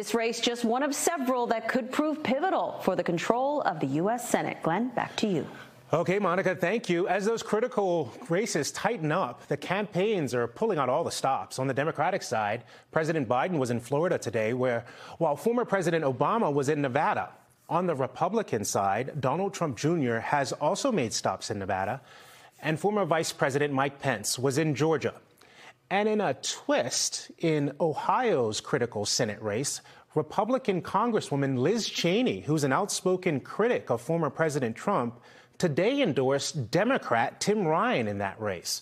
This 0.09 0.15
race 0.15 0.39
just 0.39 0.65
one 0.65 0.81
of 0.81 0.95
several 0.95 1.45
that 1.45 1.67
could 1.67 1.91
prove 1.91 2.23
pivotal 2.23 2.79
for 2.81 2.95
the 2.95 3.03
control 3.03 3.61
of 3.61 3.79
the 3.79 3.85
U.S. 4.01 4.27
Senate. 4.27 4.57
Glenn, 4.63 4.89
back 4.95 5.15
to 5.17 5.27
you. 5.27 5.45
Okay, 5.93 6.17
Monica, 6.17 6.55
thank 6.55 6.89
you. 6.89 7.07
As 7.07 7.25
those 7.25 7.43
critical 7.43 8.11
races 8.27 8.71
tighten 8.71 9.11
up, 9.11 9.45
the 9.45 9.55
campaigns 9.55 10.33
are 10.33 10.47
pulling 10.47 10.79
out 10.79 10.89
all 10.89 11.03
the 11.03 11.11
stops. 11.11 11.59
On 11.59 11.67
the 11.67 11.75
Democratic 11.75 12.23
side, 12.23 12.63
President 12.89 13.29
Biden 13.29 13.59
was 13.59 13.69
in 13.69 13.79
Florida 13.79 14.17
today, 14.17 14.53
where 14.53 14.83
while 15.19 15.35
former 15.35 15.63
President 15.63 16.03
Obama 16.03 16.51
was 16.51 16.69
in 16.69 16.81
Nevada. 16.81 17.29
On 17.69 17.85
the 17.85 17.93
Republican 17.93 18.65
side, 18.65 19.21
Donald 19.21 19.53
Trump 19.53 19.77
Jr. 19.77 20.15
has 20.15 20.53
also 20.53 20.91
made 20.91 21.13
stops 21.13 21.51
in 21.51 21.59
Nevada, 21.59 22.01
and 22.63 22.79
former 22.79 23.05
Vice 23.05 23.31
President 23.31 23.71
Mike 23.71 23.99
Pence 23.99 24.39
was 24.39 24.57
in 24.57 24.73
Georgia. 24.73 25.13
And 25.91 26.07
in 26.07 26.21
a 26.21 26.35
twist 26.35 27.31
in 27.39 27.73
Ohio's 27.81 28.61
critical 28.61 29.07
Senate 29.07 29.41
race, 29.41 29.81
Republican 30.15 30.81
Congresswoman 30.81 31.59
Liz 31.59 31.87
Cheney, 31.87 32.41
who's 32.41 32.63
an 32.63 32.73
outspoken 32.73 33.39
critic 33.39 33.91
of 33.91 34.01
former 34.01 34.31
President 34.31 34.75
Trump, 34.75 35.19
today 35.59 36.01
endorsed 36.01 36.71
Democrat 36.71 37.39
Tim 37.39 37.67
Ryan 37.67 38.07
in 38.07 38.17
that 38.17 38.39
race 38.41 38.81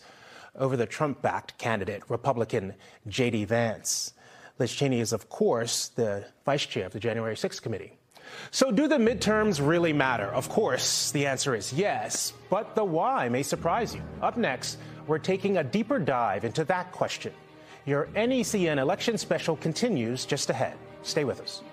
over 0.55 0.77
the 0.77 0.85
Trump 0.85 1.21
backed 1.21 1.57
candidate, 1.57 2.03
Republican 2.07 2.73
J.D. 3.07 3.43
Vance. 3.43 4.13
Liz 4.57 4.73
Cheney 4.73 5.01
is, 5.01 5.11
of 5.11 5.27
course, 5.27 5.89
the 5.89 6.25
vice 6.45 6.65
chair 6.65 6.85
of 6.85 6.93
the 6.93 6.99
January 6.99 7.35
6th 7.35 7.61
committee. 7.61 7.97
So, 8.51 8.71
do 8.71 8.87
the 8.87 8.97
midterms 8.97 9.65
really 9.65 9.93
matter? 9.93 10.27
Of 10.27 10.47
course, 10.47 11.11
the 11.11 11.25
answer 11.25 11.55
is 11.55 11.73
yes, 11.73 12.33
but 12.49 12.73
the 12.75 12.83
why 12.83 13.27
may 13.27 13.43
surprise 13.43 13.93
you. 13.93 14.01
Up 14.21 14.37
next, 14.37 14.77
we're 15.07 15.19
taking 15.19 15.57
a 15.57 15.63
deeper 15.63 15.99
dive 15.99 16.45
into 16.45 16.63
that 16.65 16.91
question. 16.93 17.33
Your 17.85 18.07
NECN 18.15 18.77
election 18.77 19.17
special 19.17 19.55
continues 19.57 20.25
just 20.25 20.49
ahead. 20.49 20.77
Stay 21.07 21.23
with 21.23 21.39
us. 21.39 21.63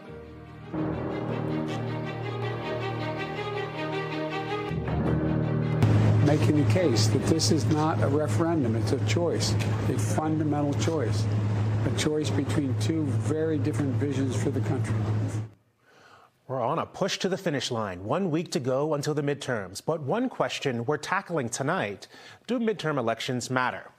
making 6.24 6.64
the 6.64 6.72
case 6.72 7.06
that 7.08 7.22
this 7.26 7.50
is 7.50 7.66
not 7.66 8.02
a 8.02 8.08
referendum, 8.08 8.74
it's 8.76 8.92
a 8.92 9.06
choice, 9.06 9.52
a 9.88 9.98
fundamental 9.98 10.72
choice, 10.74 11.24
a 11.84 11.98
choice 11.98 12.30
between 12.30 12.74
two 12.80 13.04
very 13.04 13.58
different 13.58 13.92
visions 13.96 14.34
for 14.34 14.50
the 14.50 14.60
country. 14.62 14.94
We're 16.48 16.62
on 16.62 16.78
a 16.78 16.86
push 16.86 17.18
to 17.18 17.28
the 17.28 17.36
finish 17.36 17.70
line, 17.70 18.04
one 18.04 18.30
week 18.30 18.50
to 18.52 18.60
go 18.60 18.94
until 18.94 19.14
the 19.14 19.22
midterms. 19.22 19.82
But 19.84 20.02
one 20.02 20.28
question 20.28 20.84
we're 20.86 20.96
tackling 20.96 21.50
tonight 21.50 22.08
do 22.46 22.58
midterm 22.58 22.98
elections 22.98 23.50
matter? 23.50 23.90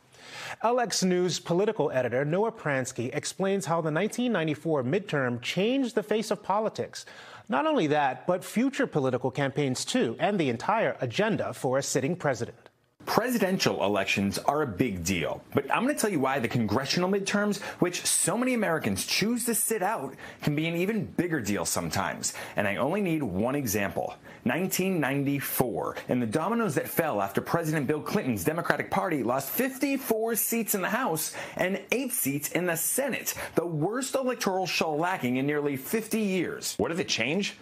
LX 0.63 1.03
News 1.03 1.39
political 1.39 1.91
editor 1.91 2.25
Noah 2.25 2.51
Pransky 2.51 3.09
explains 3.13 3.65
how 3.65 3.75
the 3.75 3.91
1994 3.91 4.83
midterm 4.83 5.41
changed 5.41 5.95
the 5.95 6.03
face 6.03 6.31
of 6.31 6.43
politics. 6.43 7.05
Not 7.47 7.67
only 7.67 7.87
that, 7.87 8.25
but 8.25 8.43
future 8.43 8.87
political 8.87 9.31
campaigns 9.31 9.85
too, 9.85 10.15
and 10.19 10.39
the 10.39 10.49
entire 10.49 10.97
agenda 11.01 11.53
for 11.53 11.77
a 11.77 11.83
sitting 11.83 12.15
president. 12.15 12.64
Presidential 13.05 13.83
elections 13.83 14.39
are 14.39 14.63
a 14.63 14.67
big 14.67 15.03
deal, 15.03 15.43
but 15.53 15.71
I'm 15.71 15.83
going 15.83 15.93
to 15.93 15.99
tell 15.99 16.09
you 16.09 16.19
why 16.19 16.39
the 16.39 16.47
congressional 16.47 17.09
midterms, 17.09 17.61
which 17.79 18.03
so 18.05 18.35
many 18.35 18.55
Americans 18.55 19.05
choose 19.05 19.45
to 19.45 19.53
sit 19.53 19.83
out, 19.83 20.15
can 20.41 20.55
be 20.55 20.67
an 20.67 20.75
even 20.75 21.05
bigger 21.05 21.39
deal 21.39 21.65
sometimes. 21.65 22.33
And 22.55 22.67
I 22.67 22.77
only 22.77 23.01
need 23.01 23.21
one 23.21 23.55
example 23.55 24.15
1994, 24.43 25.95
and 26.09 26.21
the 26.21 26.27
dominoes 26.27 26.75
that 26.75 26.87
fell 26.87 27.21
after 27.21 27.41
President 27.41 27.87
Bill 27.87 28.01
Clinton's 28.01 28.43
Democratic 28.43 28.89
Party 28.89 29.23
lost 29.23 29.49
54 29.49 30.35
seats 30.35 30.75
in 30.75 30.81
the 30.81 30.89
House 30.89 31.33
and 31.55 31.79
8 31.91 32.11
seats 32.11 32.51
in 32.51 32.65
the 32.65 32.75
Senate, 32.75 33.35
the 33.53 33.65
worst 33.65 34.15
electoral 34.15 34.65
shellacking 34.65 35.37
in 35.37 35.45
nearly 35.45 35.77
50 35.77 36.19
years. 36.19 36.73
What 36.77 36.89
did 36.89 36.99
it 36.99 37.07
change? 37.07 37.55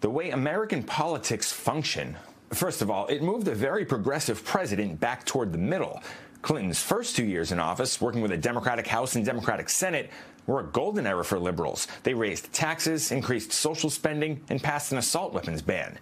The 0.00 0.10
way 0.10 0.30
American 0.30 0.82
politics 0.82 1.52
function. 1.52 2.16
First 2.50 2.80
of 2.80 2.90
all, 2.90 3.06
it 3.06 3.22
moved 3.22 3.48
a 3.48 3.54
very 3.54 3.84
progressive 3.84 4.44
president 4.44 5.00
back 5.00 5.24
toward 5.24 5.52
the 5.52 5.58
middle. 5.58 6.00
Clinton's 6.42 6.80
first 6.80 7.16
two 7.16 7.24
years 7.24 7.50
in 7.50 7.58
office, 7.58 8.00
working 8.00 8.20
with 8.20 8.30
a 8.30 8.36
Democratic 8.36 8.86
House 8.86 9.16
and 9.16 9.24
Democratic 9.24 9.68
Senate, 9.68 10.10
were 10.46 10.60
a 10.60 10.64
golden 10.64 11.06
era 11.06 11.24
for 11.24 11.40
liberals. 11.40 11.88
They 12.04 12.14
raised 12.14 12.52
taxes, 12.52 13.10
increased 13.10 13.52
social 13.52 13.90
spending, 13.90 14.44
and 14.48 14.62
passed 14.62 14.92
an 14.92 14.98
assault 14.98 15.32
weapons 15.32 15.60
ban. 15.60 15.98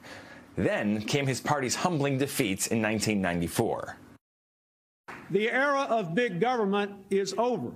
Then 0.57 1.01
came 1.01 1.27
his 1.27 1.41
party's 1.41 1.75
humbling 1.75 2.19
defeats 2.19 2.67
in 2.67 2.83
1994. 2.83 3.97
The 5.31 5.51
era 5.51 5.87
of 5.89 6.15
big 6.15 6.41
government 6.41 6.93
is 7.09 7.35
over. 7.39 7.73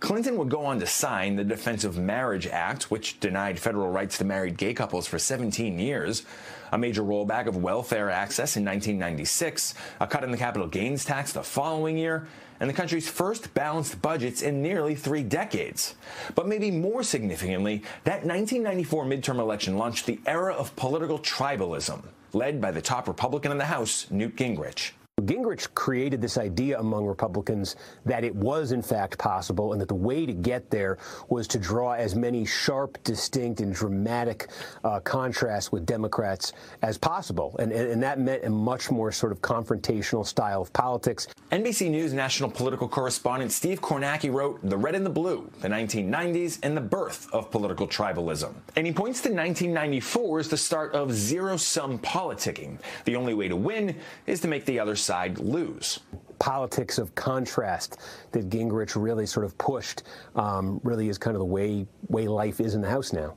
Clinton 0.00 0.36
would 0.36 0.48
go 0.48 0.64
on 0.64 0.80
to 0.80 0.86
sign 0.86 1.36
the 1.36 1.44
Defense 1.44 1.84
of 1.84 1.98
Marriage 1.98 2.46
Act, 2.46 2.90
which 2.90 3.18
denied 3.20 3.58
federal 3.58 3.90
rights 3.90 4.18
to 4.18 4.24
married 4.24 4.56
gay 4.56 4.74
couples 4.74 5.06
for 5.06 5.18
17 5.18 5.78
years 5.78 6.24
a 6.72 6.78
major 6.78 7.02
rollback 7.02 7.46
of 7.46 7.56
welfare 7.56 8.10
access 8.10 8.56
in 8.56 8.64
1996, 8.64 9.74
a 10.00 10.06
cut 10.06 10.24
in 10.24 10.30
the 10.30 10.36
capital 10.36 10.66
gains 10.66 11.04
tax 11.04 11.32
the 11.32 11.42
following 11.42 11.96
year, 11.96 12.26
and 12.60 12.68
the 12.68 12.74
country's 12.74 13.08
first 13.08 13.54
balanced 13.54 14.02
budgets 14.02 14.42
in 14.42 14.62
nearly 14.62 14.94
three 14.94 15.22
decades. 15.22 15.94
But 16.34 16.48
maybe 16.48 16.70
more 16.70 17.02
significantly, 17.02 17.82
that 18.04 18.24
1994 18.24 19.04
midterm 19.04 19.38
election 19.38 19.78
launched 19.78 20.06
the 20.06 20.20
era 20.26 20.54
of 20.54 20.74
political 20.76 21.18
tribalism, 21.18 22.02
led 22.32 22.60
by 22.60 22.70
the 22.70 22.82
top 22.82 23.08
Republican 23.08 23.52
in 23.52 23.58
the 23.58 23.64
House, 23.64 24.10
Newt 24.10 24.36
Gingrich. 24.36 24.92
Gingrich 25.22 25.74
created 25.74 26.22
this 26.22 26.38
idea 26.38 26.78
among 26.78 27.04
Republicans 27.04 27.76
that 28.06 28.24
it 28.24 28.34
was, 28.34 28.72
in 28.72 28.82
fact, 28.82 29.18
possible 29.18 29.72
and 29.72 29.80
that 29.80 29.88
the 29.88 29.94
way 29.94 30.26
to 30.26 30.32
get 30.32 30.70
there 30.70 30.98
was 31.28 31.48
to 31.48 31.58
draw 31.58 31.92
as 31.92 32.14
many 32.14 32.44
sharp, 32.44 33.02
distinct, 33.04 33.60
and 33.60 33.74
dramatic 33.74 34.48
uh, 34.84 35.00
contrasts 35.00 35.72
with 35.72 35.84
Democrats 35.86 36.52
as 36.82 36.96
possible. 36.96 37.56
And, 37.58 37.72
and, 37.72 37.90
and, 37.90 38.02
that 38.02 38.20
meant 38.20 38.44
a 38.44 38.50
much 38.50 38.90
more 38.90 39.10
sort 39.10 39.32
of 39.32 39.40
confrontational 39.42 40.24
style 40.24 40.62
of 40.62 40.72
politics. 40.72 41.26
NBC 41.50 41.90
News 41.90 42.12
national 42.12 42.50
political 42.50 42.88
correspondent 42.88 43.50
Steve 43.50 43.80
Kornacki 43.80 44.32
wrote 44.32 44.60
The 44.62 44.76
Red 44.76 44.94
and 44.94 45.04
the 45.04 45.10
Blue, 45.10 45.50
the 45.60 45.68
1990s, 45.68 46.60
and 46.62 46.76
the 46.76 46.80
birth 46.80 47.28
of 47.32 47.50
political 47.50 47.88
tribalism. 47.88 48.54
And 48.76 48.86
he 48.86 48.92
points 48.92 49.20
to 49.22 49.30
1994 49.30 50.38
as 50.38 50.48
the 50.48 50.56
start 50.56 50.94
of 50.94 51.12
zero 51.12 51.56
sum 51.56 51.98
politicking. 51.98 52.78
The 53.04 53.16
only 53.16 53.34
way 53.34 53.48
to 53.48 53.56
win 53.56 53.96
is 54.26 54.40
to 54.40 54.48
make 54.48 54.64
the 54.64 54.78
other 54.78 54.94
side 54.94 55.07
lose. 55.38 56.00
Politics 56.38 56.98
of 56.98 57.14
contrast 57.14 58.00
that 58.32 58.48
Gingrich 58.48 59.00
really 59.00 59.26
sort 59.26 59.44
of 59.44 59.56
pushed 59.58 60.04
um, 60.36 60.80
really 60.84 61.08
is 61.08 61.18
kind 61.18 61.34
of 61.34 61.40
the 61.40 61.46
way 61.46 61.86
way 62.08 62.28
life 62.28 62.60
is 62.60 62.74
in 62.74 62.80
the 62.80 62.88
House 62.88 63.12
now. 63.12 63.34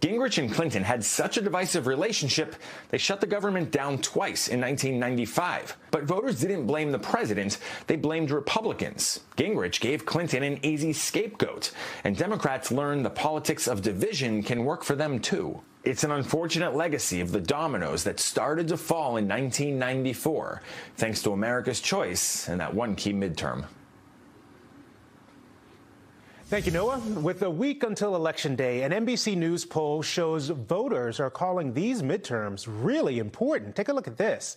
Gingrich 0.00 0.38
and 0.38 0.52
Clinton 0.52 0.84
had 0.84 1.04
such 1.04 1.38
a 1.38 1.40
divisive 1.40 1.88
relationship, 1.88 2.54
they 2.90 2.98
shut 2.98 3.20
the 3.20 3.26
government 3.26 3.72
down 3.72 3.98
twice 3.98 4.46
in 4.46 4.60
1995. 4.60 5.76
But 5.90 6.04
voters 6.04 6.40
didn't 6.40 6.68
blame 6.68 6.92
the 6.92 7.00
president, 7.00 7.58
they 7.88 7.96
blamed 7.96 8.30
Republicans. 8.30 9.20
Gingrich 9.36 9.80
gave 9.80 10.06
Clinton 10.06 10.44
an 10.44 10.64
easy 10.64 10.92
scapegoat, 10.92 11.72
and 12.04 12.16
Democrats 12.16 12.70
learned 12.70 13.04
the 13.04 13.10
politics 13.10 13.66
of 13.66 13.82
division 13.82 14.42
can 14.42 14.64
work 14.64 14.84
for 14.84 14.94
them 14.94 15.18
too. 15.18 15.60
It's 15.88 16.04
an 16.04 16.10
unfortunate 16.10 16.76
legacy 16.76 17.22
of 17.22 17.32
the 17.32 17.40
dominoes 17.40 18.04
that 18.04 18.20
started 18.20 18.68
to 18.68 18.76
fall 18.76 19.16
in 19.16 19.26
1994, 19.26 20.60
thanks 20.98 21.22
to 21.22 21.32
America's 21.32 21.80
choice 21.80 22.46
and 22.46 22.60
that 22.60 22.74
one 22.74 22.94
key 22.94 23.14
midterm. 23.14 23.64
Thank 26.48 26.64
you, 26.64 26.72
Noah. 26.72 26.98
With 27.20 27.42
a 27.42 27.50
week 27.50 27.82
until 27.82 28.16
Election 28.16 28.56
Day, 28.56 28.82
an 28.82 28.90
NBC 28.90 29.36
News 29.36 29.66
poll 29.66 30.00
shows 30.00 30.48
voters 30.48 31.20
are 31.20 31.28
calling 31.28 31.74
these 31.74 32.00
midterms 32.00 32.66
really 32.66 33.18
important. 33.18 33.76
Take 33.76 33.88
a 33.88 33.92
look 33.92 34.08
at 34.08 34.16
this. 34.16 34.56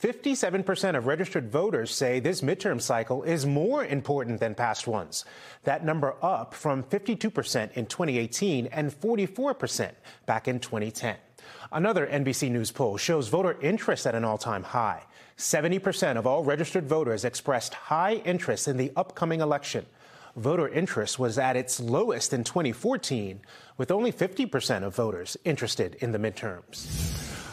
57% 0.00 0.96
of 0.96 1.06
registered 1.08 1.50
voters 1.50 1.92
say 1.92 2.20
this 2.20 2.42
midterm 2.42 2.80
cycle 2.80 3.24
is 3.24 3.44
more 3.44 3.84
important 3.84 4.38
than 4.38 4.54
past 4.54 4.86
ones. 4.86 5.24
That 5.64 5.84
number 5.84 6.14
up 6.22 6.54
from 6.54 6.84
52% 6.84 7.72
in 7.72 7.86
2018 7.86 8.66
and 8.66 8.92
44% 8.92 9.90
back 10.26 10.46
in 10.46 10.60
2010. 10.60 11.16
Another 11.72 12.06
NBC 12.06 12.52
News 12.52 12.70
poll 12.70 12.96
shows 12.96 13.26
voter 13.26 13.60
interest 13.60 14.06
at 14.06 14.14
an 14.14 14.24
all 14.24 14.38
time 14.38 14.62
high. 14.62 15.02
70% 15.36 16.18
of 16.18 16.24
all 16.24 16.44
registered 16.44 16.88
voters 16.88 17.24
expressed 17.24 17.74
high 17.74 18.14
interest 18.24 18.68
in 18.68 18.76
the 18.76 18.92
upcoming 18.94 19.40
election. 19.40 19.84
Voter 20.36 20.68
interest 20.68 21.18
was 21.18 21.38
at 21.38 21.56
its 21.56 21.78
lowest 21.78 22.32
in 22.32 22.42
2014, 22.42 23.40
with 23.76 23.90
only 23.90 24.10
50% 24.10 24.82
of 24.82 24.96
voters 24.96 25.36
interested 25.44 25.96
in 25.96 26.12
the 26.12 26.18
midterms. 26.18 26.86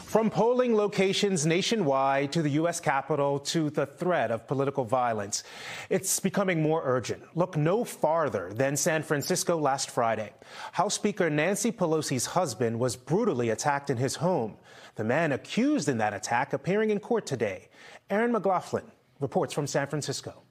From 0.10 0.32
polling 0.32 0.76
locations 0.76 1.46
nationwide 1.46 2.32
to 2.32 2.42
the 2.42 2.50
U.S. 2.52 2.80
Capitol 2.80 3.38
to 3.42 3.70
the 3.70 3.86
threat 3.86 4.32
of 4.32 4.48
political 4.48 4.84
violence, 4.84 5.44
it's 5.92 6.20
becoming 6.20 6.64
more 6.64 6.82
urgent. 6.84 7.22
Look 7.36 7.56
no 7.56 7.84
farther 7.84 8.52
than 8.52 8.76
San 8.76 9.04
Francisco 9.04 9.58
last 9.58 9.92
Friday. 9.92 10.34
House 10.72 10.96
Speaker 10.96 11.30
Nancy 11.30 11.72
Pelosi's 11.72 12.26
husband 12.26 12.80
was 12.80 12.96
brutally 12.96 13.50
attacked 13.50 13.92
in 13.92 13.98
his 13.98 14.16
home. 14.16 14.56
The 14.96 15.04
man 15.04 15.34
accused 15.34 15.90
in 15.90 16.00
that 16.00 16.16
attack 16.16 16.54
appearing 16.54 16.90
in 16.90 17.00
court 17.00 17.28
today. 17.28 17.68
Erin 18.10 18.32
McLaughlin 18.32 18.86
reports 19.20 19.54
from 19.54 19.68
San 19.68 19.86
Francisco. 19.86 20.42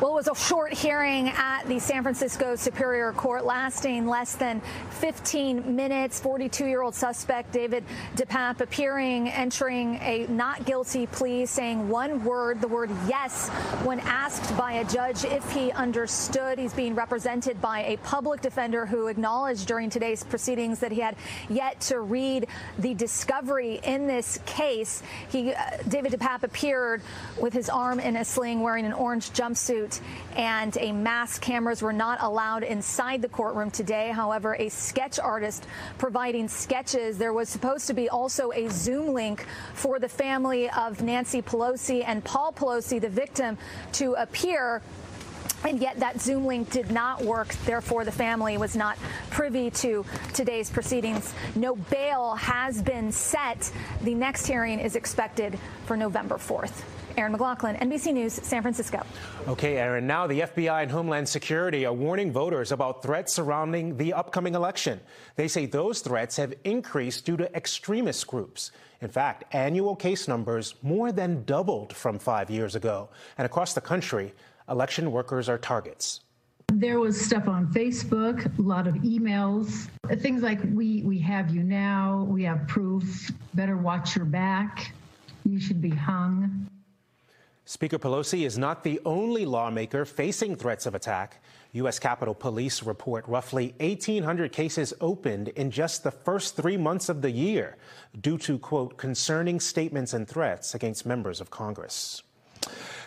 Well, 0.00 0.12
it 0.12 0.14
was 0.14 0.28
a 0.28 0.34
short 0.34 0.72
hearing 0.72 1.28
at 1.28 1.64
the 1.64 1.78
San 1.78 2.02
Francisco 2.02 2.56
Superior 2.56 3.12
Court 3.12 3.44
lasting 3.44 4.06
less 4.06 4.34
than 4.34 4.62
15 4.92 5.76
minutes. 5.76 6.18
42 6.18 6.64
year 6.64 6.80
old 6.80 6.94
suspect 6.94 7.52
David 7.52 7.84
DePape 8.16 8.60
appearing, 8.60 9.28
entering 9.28 9.96
a 9.96 10.26
not 10.30 10.64
guilty 10.64 11.06
plea, 11.06 11.44
saying 11.44 11.86
one 11.86 12.24
word, 12.24 12.62
the 12.62 12.68
word 12.68 12.88
yes, 13.06 13.50
when 13.84 14.00
asked 14.00 14.56
by 14.56 14.72
a 14.72 14.84
judge 14.86 15.26
if 15.26 15.50
he 15.52 15.70
understood. 15.72 16.58
He's 16.58 16.72
being 16.72 16.94
represented 16.94 17.60
by 17.60 17.84
a 17.84 17.98
public 17.98 18.40
defender 18.40 18.86
who 18.86 19.08
acknowledged 19.08 19.68
during 19.68 19.90
today's 19.90 20.24
proceedings 20.24 20.78
that 20.78 20.92
he 20.92 21.00
had 21.00 21.14
yet 21.50 21.78
to 21.82 22.00
read 22.00 22.46
the 22.78 22.94
discovery 22.94 23.80
in 23.84 24.06
this 24.06 24.38
case. 24.46 25.02
He, 25.28 25.52
uh, 25.52 25.62
David 25.88 26.12
DePape 26.12 26.42
appeared 26.42 27.02
with 27.38 27.52
his 27.52 27.68
arm 27.68 28.00
in 28.00 28.16
a 28.16 28.24
sling, 28.24 28.62
wearing 28.62 28.86
an 28.86 28.94
orange 28.94 29.28
jumpsuit 29.32 29.89
and 30.36 30.76
a 30.78 30.92
mask. 30.92 31.42
Cameras 31.42 31.82
were 31.82 31.92
not 31.92 32.18
allowed 32.22 32.62
inside 32.62 33.22
the 33.22 33.28
courtroom 33.28 33.70
today. 33.70 34.10
However, 34.10 34.54
a 34.58 34.68
sketch 34.68 35.18
artist 35.18 35.66
providing 35.98 36.48
sketches. 36.48 37.18
There 37.18 37.32
was 37.32 37.48
supposed 37.48 37.86
to 37.88 37.94
be 37.94 38.08
also 38.08 38.52
a 38.52 38.68
Zoom 38.68 39.14
link 39.14 39.46
for 39.74 39.98
the 39.98 40.08
family 40.08 40.70
of 40.70 41.02
Nancy 41.02 41.42
Pelosi 41.42 42.04
and 42.06 42.22
Paul 42.24 42.52
Pelosi, 42.52 43.00
the 43.00 43.08
victim, 43.08 43.58
to 43.92 44.14
appear. 44.14 44.82
And 45.62 45.78
yet 45.78 46.00
that 46.00 46.20
Zoom 46.20 46.46
link 46.46 46.70
did 46.70 46.90
not 46.90 47.22
work. 47.22 47.48
Therefore, 47.66 48.04
the 48.04 48.12
family 48.12 48.56
was 48.56 48.74
not 48.76 48.96
privy 49.30 49.70
to 49.70 50.06
today's 50.32 50.70
proceedings. 50.70 51.34
No 51.54 51.76
bail 51.76 52.34
has 52.36 52.80
been 52.80 53.12
set. 53.12 53.70
The 54.02 54.14
next 54.14 54.46
hearing 54.46 54.78
is 54.78 54.96
expected 54.96 55.58
for 55.84 55.98
November 55.98 56.36
4th. 56.36 56.82
Erin 57.16 57.32
McLaughlin, 57.32 57.76
NBC 57.76 58.12
News, 58.12 58.34
San 58.34 58.62
Francisco. 58.62 59.02
Okay, 59.48 59.76
Erin, 59.76 60.06
Now 60.06 60.26
the 60.26 60.40
FBI 60.40 60.82
and 60.82 60.90
Homeland 60.90 61.28
Security 61.28 61.86
are 61.86 61.92
warning 61.92 62.32
voters 62.32 62.72
about 62.72 63.02
threats 63.02 63.32
surrounding 63.34 63.96
the 63.96 64.12
upcoming 64.12 64.54
election. 64.54 65.00
They 65.36 65.48
say 65.48 65.66
those 65.66 66.00
threats 66.00 66.36
have 66.36 66.54
increased 66.64 67.24
due 67.24 67.36
to 67.36 67.54
extremist 67.56 68.26
groups. 68.26 68.72
In 69.00 69.08
fact, 69.08 69.44
annual 69.54 69.96
case 69.96 70.28
numbers 70.28 70.74
more 70.82 71.12
than 71.12 71.44
doubled 71.44 71.94
from 71.94 72.18
five 72.18 72.50
years 72.50 72.74
ago. 72.74 73.08
And 73.38 73.46
across 73.46 73.72
the 73.72 73.80
country, 73.80 74.34
election 74.68 75.10
workers 75.10 75.48
are 75.48 75.58
targets. 75.58 76.20
There 76.72 77.00
was 77.00 77.20
stuff 77.20 77.48
on 77.48 77.72
Facebook, 77.72 78.56
a 78.58 78.62
lot 78.62 78.86
of 78.86 78.94
emails, 78.96 79.88
things 80.18 80.42
like 80.42 80.60
we 80.72 81.02
we 81.02 81.18
have 81.18 81.52
you 81.52 81.64
now, 81.64 82.24
we 82.28 82.44
have 82.44 82.68
proof, 82.68 83.32
better 83.54 83.76
watch 83.76 84.14
your 84.14 84.24
back, 84.24 84.92
you 85.44 85.58
should 85.58 85.82
be 85.82 85.90
hung. 85.90 86.68
Speaker 87.70 88.00
Pelosi 88.00 88.44
is 88.44 88.58
not 88.58 88.82
the 88.82 89.00
only 89.04 89.46
lawmaker 89.46 90.04
facing 90.04 90.56
threats 90.56 90.86
of 90.86 90.96
attack. 90.96 91.40
U.S. 91.70 92.00
Capitol 92.00 92.34
Police 92.34 92.82
report 92.82 93.24
roughly 93.28 93.76
1,800 93.78 94.50
cases 94.50 94.92
opened 95.00 95.46
in 95.50 95.70
just 95.70 96.02
the 96.02 96.10
first 96.10 96.56
three 96.56 96.76
months 96.76 97.08
of 97.08 97.22
the 97.22 97.30
year 97.30 97.76
due 98.20 98.38
to, 98.38 98.58
quote, 98.58 98.96
concerning 98.96 99.60
statements 99.60 100.12
and 100.12 100.26
threats 100.26 100.74
against 100.74 101.06
members 101.06 101.40
of 101.40 101.50
Congress. 101.50 102.24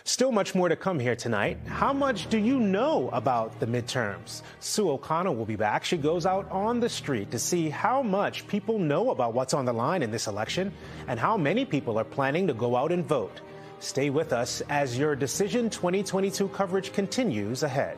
Still 0.04 0.32
much 0.32 0.54
more 0.54 0.70
to 0.70 0.76
come 0.76 0.98
here 0.98 1.14
tonight. 1.14 1.58
How 1.66 1.92
much 1.92 2.30
do 2.30 2.38
you 2.38 2.58
know 2.58 3.10
about 3.12 3.60
the 3.60 3.66
midterms? 3.66 4.40
Sue 4.60 4.88
O'Connell 4.88 5.36
will 5.36 5.44
be 5.44 5.56
back. 5.56 5.84
She 5.84 5.98
goes 5.98 6.24
out 6.24 6.50
on 6.50 6.80
the 6.80 6.88
street 6.88 7.30
to 7.32 7.38
see 7.38 7.68
how 7.68 8.02
much 8.02 8.48
people 8.48 8.78
know 8.78 9.10
about 9.10 9.34
what's 9.34 9.52
on 9.52 9.66
the 9.66 9.74
line 9.74 10.02
in 10.02 10.10
this 10.10 10.26
election 10.26 10.72
and 11.06 11.20
how 11.20 11.36
many 11.36 11.66
people 11.66 11.98
are 11.98 12.04
planning 12.04 12.46
to 12.46 12.54
go 12.54 12.76
out 12.76 12.92
and 12.92 13.04
vote. 13.04 13.42
Stay 13.80 14.10
with 14.10 14.32
us 14.32 14.62
as 14.68 14.98
your 14.98 15.14
Decision 15.14 15.68
2022 15.68 16.48
coverage 16.48 16.92
continues 16.92 17.62
ahead. 17.62 17.96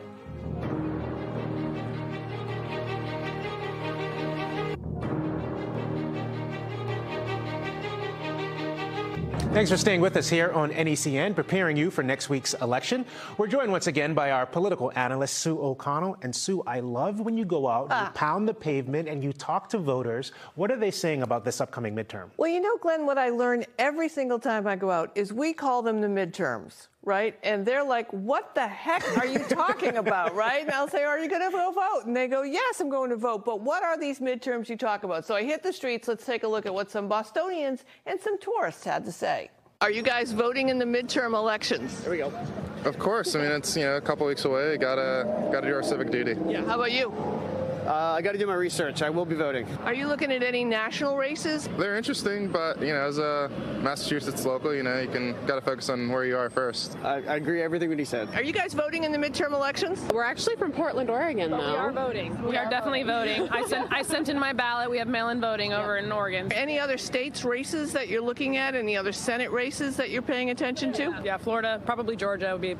Thanks 9.56 9.70
for 9.70 9.78
staying 9.78 10.02
with 10.02 10.18
us 10.18 10.28
here 10.28 10.52
on 10.52 10.70
NECN, 10.70 11.34
preparing 11.34 11.78
you 11.78 11.90
for 11.90 12.02
next 12.02 12.28
week's 12.28 12.52
election. 12.60 13.06
We're 13.38 13.46
joined 13.46 13.72
once 13.72 13.86
again 13.86 14.12
by 14.12 14.30
our 14.30 14.44
political 14.44 14.92
analyst, 14.96 15.38
Sue 15.38 15.58
O'Connell. 15.58 16.18
And 16.20 16.36
Sue, 16.36 16.62
I 16.66 16.80
love 16.80 17.20
when 17.20 17.38
you 17.38 17.46
go 17.46 17.66
out, 17.66 17.84
you 17.84 17.88
Ah. 17.92 18.12
pound 18.14 18.46
the 18.46 18.52
pavement, 18.52 19.08
and 19.08 19.24
you 19.24 19.32
talk 19.32 19.70
to 19.70 19.78
voters. 19.78 20.32
What 20.56 20.70
are 20.70 20.76
they 20.76 20.90
saying 20.90 21.22
about 21.22 21.42
this 21.46 21.58
upcoming 21.62 21.96
midterm? 21.96 22.28
Well, 22.36 22.50
you 22.50 22.60
know, 22.60 22.76
Glenn, 22.76 23.06
what 23.06 23.16
I 23.16 23.30
learn 23.30 23.64
every 23.78 24.10
single 24.10 24.38
time 24.38 24.66
I 24.66 24.76
go 24.76 24.90
out 24.90 25.10
is 25.14 25.32
we 25.32 25.54
call 25.54 25.80
them 25.80 26.02
the 26.02 26.08
midterms, 26.08 26.88
right? 27.06 27.38
And 27.42 27.64
they're 27.64 27.84
like, 27.84 28.12
what 28.12 28.54
the 28.54 28.66
heck 28.66 29.16
are 29.16 29.24
you 29.24 29.38
talking 29.38 29.96
about, 29.96 30.34
right? 30.34 30.62
And 30.62 30.72
I'll 30.72 30.88
say, 30.88 31.04
are 31.04 31.18
you 31.18 31.30
going 31.30 31.40
to 31.40 31.50
go 31.50 31.70
vote? 31.70 32.02
And 32.04 32.14
they 32.14 32.26
go, 32.26 32.42
yes, 32.42 32.80
I'm 32.80 32.90
going 32.90 33.08
to 33.10 33.16
vote. 33.16 33.46
But 33.46 33.62
what 33.62 33.82
are 33.82 33.98
these 33.98 34.18
midterms 34.18 34.68
you 34.68 34.76
talk 34.76 35.04
about? 35.04 35.24
So 35.24 35.34
I 35.34 35.44
hit 35.44 35.62
the 35.62 35.72
streets. 35.72 36.08
Let's 36.08 36.26
take 36.26 36.42
a 36.42 36.48
look 36.48 36.66
at 36.66 36.74
what 36.74 36.90
some 36.90 37.08
Bostonians 37.08 37.84
and 38.04 38.20
some 38.20 38.38
tourists 38.38 38.84
had 38.84 39.04
to 39.06 39.12
say. 39.12 39.50
Are 39.80 39.90
you 39.90 40.02
guys 40.02 40.32
voting 40.32 40.68
in 40.68 40.78
the 40.78 40.84
midterm 40.84 41.34
elections? 41.34 42.02
Here 42.02 42.10
we 42.10 42.18
go. 42.18 42.32
Of 42.84 42.98
course. 42.98 43.34
I 43.34 43.42
mean, 43.42 43.52
it's 43.52 43.76
you 43.76 43.84
know 43.84 43.96
a 43.96 44.00
couple 44.00 44.26
weeks 44.26 44.46
away. 44.46 44.78
Gotta 44.78 45.50
gotta 45.52 45.66
do 45.66 45.74
our 45.74 45.82
civic 45.82 46.10
duty. 46.10 46.34
Yeah. 46.48 46.64
How 46.64 46.76
about 46.76 46.92
you? 46.92 47.12
Uh, 47.86 47.92
I 48.18 48.20
got 48.22 48.32
to 48.32 48.38
do 48.38 48.46
my 48.46 48.54
research. 48.54 49.00
I 49.02 49.10
will 49.10 49.24
be 49.24 49.36
voting. 49.36 49.66
Are 49.84 49.94
you 49.94 50.08
looking 50.08 50.32
at 50.32 50.42
any 50.42 50.64
national 50.64 51.16
races? 51.16 51.68
They're 51.78 51.96
interesting, 51.96 52.48
but 52.48 52.80
you 52.80 52.92
know, 52.92 53.06
as 53.06 53.18
a 53.18 53.48
Massachusetts 53.80 54.44
local, 54.44 54.74
you 54.74 54.82
know, 54.82 54.98
you 54.98 55.08
can 55.08 55.34
gotta 55.46 55.60
focus 55.60 55.88
on 55.88 56.08
where 56.10 56.24
you 56.24 56.36
are 56.36 56.50
first. 56.50 56.96
I, 57.04 57.16
I 57.22 57.36
agree 57.36 57.62
everything 57.62 57.90
that 57.90 57.98
he 57.98 58.04
said. 58.04 58.28
Are 58.34 58.42
you 58.42 58.52
guys 58.52 58.74
voting 58.74 59.04
in 59.04 59.12
the 59.12 59.18
midterm 59.18 59.52
elections? 59.52 60.00
We're 60.12 60.24
actually 60.24 60.56
from 60.56 60.72
Portland, 60.72 61.10
Oregon, 61.10 61.50
though. 61.50 61.58
we 61.58 61.62
are 61.64 61.92
voting. 61.92 62.42
We, 62.42 62.56
are, 62.56 62.68
definitely 62.68 63.04
voting. 63.04 63.48
I 63.50 63.64
sent 63.66 63.92
I 63.92 64.02
sent 64.02 64.28
in 64.28 64.38
my 64.38 64.52
ballot. 64.52 64.90
We 64.90 64.98
have 64.98 65.06
mail-in 65.08 65.40
voting 65.40 65.72
over 65.72 65.98
in 65.98 66.10
Oregon. 66.10 66.50
Any 66.52 66.80
other 66.80 66.98
states 66.98 67.44
races 67.44 67.92
that 67.92 68.08
you're 68.08 68.20
looking 68.22 68.56
at? 68.56 68.74
Any 68.74 68.96
other 68.96 69.12
Senate 69.12 69.52
races 69.52 69.96
that 69.96 70.10
you're 70.10 70.22
paying 70.22 70.50
attention 70.50 70.92
to? 70.94 71.20
Yeah, 71.24 71.36
Florida, 71.36 71.80
probably 71.86 72.16
Georgia 72.16 72.50
would 72.52 72.60
be 72.60 72.76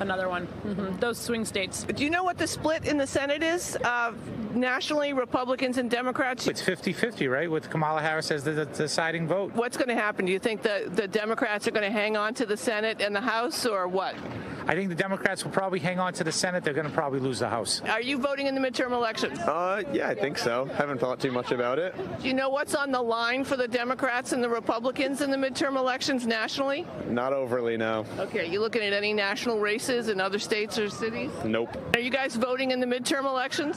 another 0.00 0.28
one. 0.28 0.44
hmm 0.46 0.94
Those 0.98 1.16
swing 1.18 1.44
states. 1.46 1.84
Do 1.84 2.04
you 2.04 2.10
know 2.10 2.24
what 2.24 2.36
the 2.36 2.46
split 2.46 2.84
in 2.86 2.98
the 2.98 3.06
Senate 3.06 3.42
is? 3.42 3.76
Uh, 3.82 4.12
nationally, 4.54 5.12
Republicans 5.12 5.78
and 5.78 5.90
Democrats? 5.90 6.46
It's 6.46 6.62
50 6.62 6.92
50, 6.92 7.28
right? 7.28 7.50
With 7.50 7.70
Kamala 7.70 8.00
Harris 8.00 8.30
as 8.30 8.44
the, 8.44 8.52
the 8.52 8.66
deciding 8.66 9.26
vote. 9.26 9.52
What's 9.54 9.76
going 9.76 9.88
to 9.88 9.94
happen? 9.94 10.24
Do 10.26 10.32
you 10.32 10.38
think 10.38 10.62
the, 10.62 10.90
the 10.94 11.08
Democrats 11.08 11.66
are 11.68 11.70
going 11.70 11.84
to 11.84 11.90
hang 11.90 12.16
on 12.16 12.34
to 12.34 12.46
the 12.46 12.56
Senate 12.56 13.00
and 13.00 13.14
the 13.14 13.20
House, 13.20 13.66
or 13.66 13.88
what? 13.88 14.14
I 14.66 14.74
think 14.74 14.90
the 14.90 14.94
Democrats 14.94 15.44
will 15.44 15.50
probably 15.50 15.80
hang 15.80 15.98
on 15.98 16.12
to 16.14 16.24
the 16.24 16.30
Senate. 16.30 16.62
They're 16.62 16.72
going 16.72 16.86
to 16.86 16.92
probably 16.92 17.18
lose 17.18 17.40
the 17.40 17.48
House. 17.48 17.82
Are 17.88 18.00
you 18.00 18.18
voting 18.18 18.46
in 18.46 18.54
the 18.54 18.60
midterm 18.60 18.92
elections? 18.92 19.38
Uh, 19.40 19.82
yeah, 19.92 20.08
I 20.08 20.14
think 20.14 20.38
so. 20.38 20.66
Haven't 20.66 20.98
thought 20.98 21.18
too 21.18 21.32
much 21.32 21.50
about 21.50 21.78
it. 21.78 21.94
Do 22.20 22.28
you 22.28 22.34
know 22.34 22.48
what's 22.48 22.74
on 22.74 22.92
the 22.92 23.02
line 23.02 23.44
for 23.44 23.56
the 23.56 23.66
Democrats 23.66 24.32
and 24.32 24.42
the 24.42 24.48
Republicans 24.48 25.20
in 25.20 25.30
the 25.30 25.36
midterm 25.36 25.76
elections 25.76 26.26
nationally? 26.26 26.86
Not 27.08 27.32
overly, 27.32 27.76
no. 27.76 28.06
Okay, 28.18 28.48
you 28.48 28.60
looking 28.60 28.82
at 28.82 28.92
any 28.92 29.12
national 29.12 29.58
races 29.58 30.08
in 30.08 30.20
other 30.20 30.38
states 30.38 30.78
or 30.78 30.88
cities? 30.88 31.30
Nope. 31.44 31.76
Are 31.94 32.00
you 32.00 32.10
guys 32.10 32.36
voting 32.36 32.70
in 32.70 32.78
the 32.78 32.86
midterm 32.86 33.24
elections? 33.24 33.76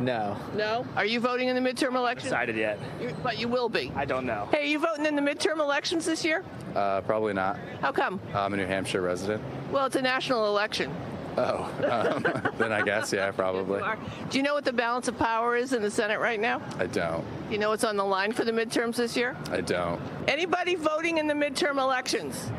No. 0.00 0.36
No. 0.54 0.86
Are 0.96 1.06
you 1.06 1.20
voting 1.20 1.48
in 1.48 1.54
the 1.54 1.70
midterm 1.70 1.94
elections? 1.94 2.24
Decided 2.24 2.56
yet. 2.56 2.78
You, 3.00 3.14
but 3.22 3.38
you 3.38 3.48
will 3.48 3.68
be. 3.68 3.92
I 3.96 4.04
don't 4.04 4.26
know. 4.26 4.48
Hey, 4.50 4.60
are 4.60 4.66
you 4.66 4.78
voting 4.78 5.06
in 5.06 5.16
the 5.16 5.22
midterm 5.22 5.58
elections 5.58 6.04
this 6.04 6.24
year? 6.24 6.44
Uh, 6.74 7.00
probably 7.02 7.32
not. 7.32 7.58
How 7.80 7.92
come? 7.92 8.20
I'm 8.34 8.52
a 8.52 8.56
New 8.56 8.66
Hampshire 8.66 9.00
resident. 9.00 9.42
Well, 9.72 9.86
it's 9.86 9.96
a 9.96 10.02
national 10.02 10.46
election. 10.46 10.94
Oh, 11.38 11.64
um, 11.90 12.52
then 12.58 12.72
I 12.72 12.82
guess, 12.82 13.12
yeah, 13.12 13.30
probably. 13.36 13.82
Do 14.30 14.38
you 14.38 14.42
know 14.42 14.54
what 14.54 14.64
the 14.64 14.72
balance 14.72 15.08
of 15.08 15.18
power 15.18 15.56
is 15.56 15.72
in 15.72 15.82
the 15.82 15.90
Senate 15.90 16.18
right 16.18 16.40
now? 16.40 16.62
I 16.78 16.86
don't. 16.86 17.24
Do 17.48 17.52
you 17.52 17.58
know 17.58 17.70
what's 17.70 17.84
on 17.84 17.96
the 17.96 18.04
line 18.04 18.32
for 18.32 18.44
the 18.44 18.52
midterms 18.52 18.96
this 18.96 19.16
year? 19.16 19.36
I 19.50 19.60
don't. 19.60 20.00
Anybody 20.28 20.74
voting 20.74 21.18
in 21.18 21.26
the 21.26 21.34
midterm 21.34 21.78
elections? 21.78 22.50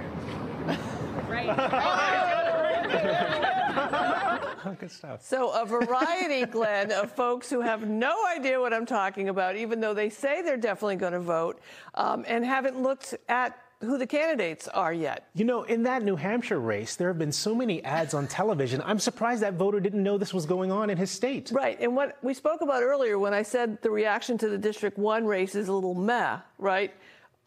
Good 4.79 4.91
stuff. 4.91 5.23
So, 5.23 5.51
a 5.51 5.65
variety, 5.65 6.45
Glenn, 6.51 6.91
of 6.91 7.11
folks 7.11 7.49
who 7.49 7.61
have 7.61 7.87
no 7.87 8.15
idea 8.27 8.59
what 8.59 8.73
I'm 8.73 8.85
talking 8.85 9.29
about, 9.29 9.55
even 9.55 9.79
though 9.79 9.93
they 9.93 10.09
say 10.09 10.41
they're 10.41 10.57
definitely 10.57 10.97
going 10.97 11.13
to 11.13 11.19
vote, 11.19 11.59
um, 11.95 12.25
and 12.27 12.45
haven't 12.45 12.81
looked 12.81 13.15
at 13.29 13.57
who 13.81 13.97
the 13.97 14.07
candidates 14.07 14.67
are 14.67 14.91
yet. 14.91 15.29
You 15.35 15.45
know, 15.45 15.63
in 15.63 15.83
that 15.83 16.01
New 16.01 16.15
Hampshire 16.15 16.59
race, 16.59 16.95
there 16.95 17.09
have 17.09 17.19
been 17.19 17.31
so 17.31 17.53
many 17.53 17.83
ads 17.83 18.13
on 18.13 18.27
television. 18.27 18.81
I'm 18.83 18.99
surprised 18.99 19.43
that 19.43 19.53
voter 19.53 19.79
didn't 19.79 20.01
know 20.01 20.17
this 20.17 20.33
was 20.33 20.45
going 20.45 20.71
on 20.71 20.89
in 20.89 20.97
his 20.97 21.11
state. 21.11 21.51
Right. 21.53 21.77
And 21.79 21.95
what 21.95 22.17
we 22.23 22.33
spoke 22.33 22.61
about 22.61 22.81
earlier 22.81 23.19
when 23.19 23.33
I 23.33 23.43
said 23.43 23.79
the 23.83 23.91
reaction 23.91 24.37
to 24.39 24.49
the 24.49 24.57
District 24.57 24.97
1 24.97 25.25
race 25.25 25.53
is 25.53 25.67
a 25.67 25.73
little 25.73 25.93
meh, 25.93 26.39
right? 26.57 26.91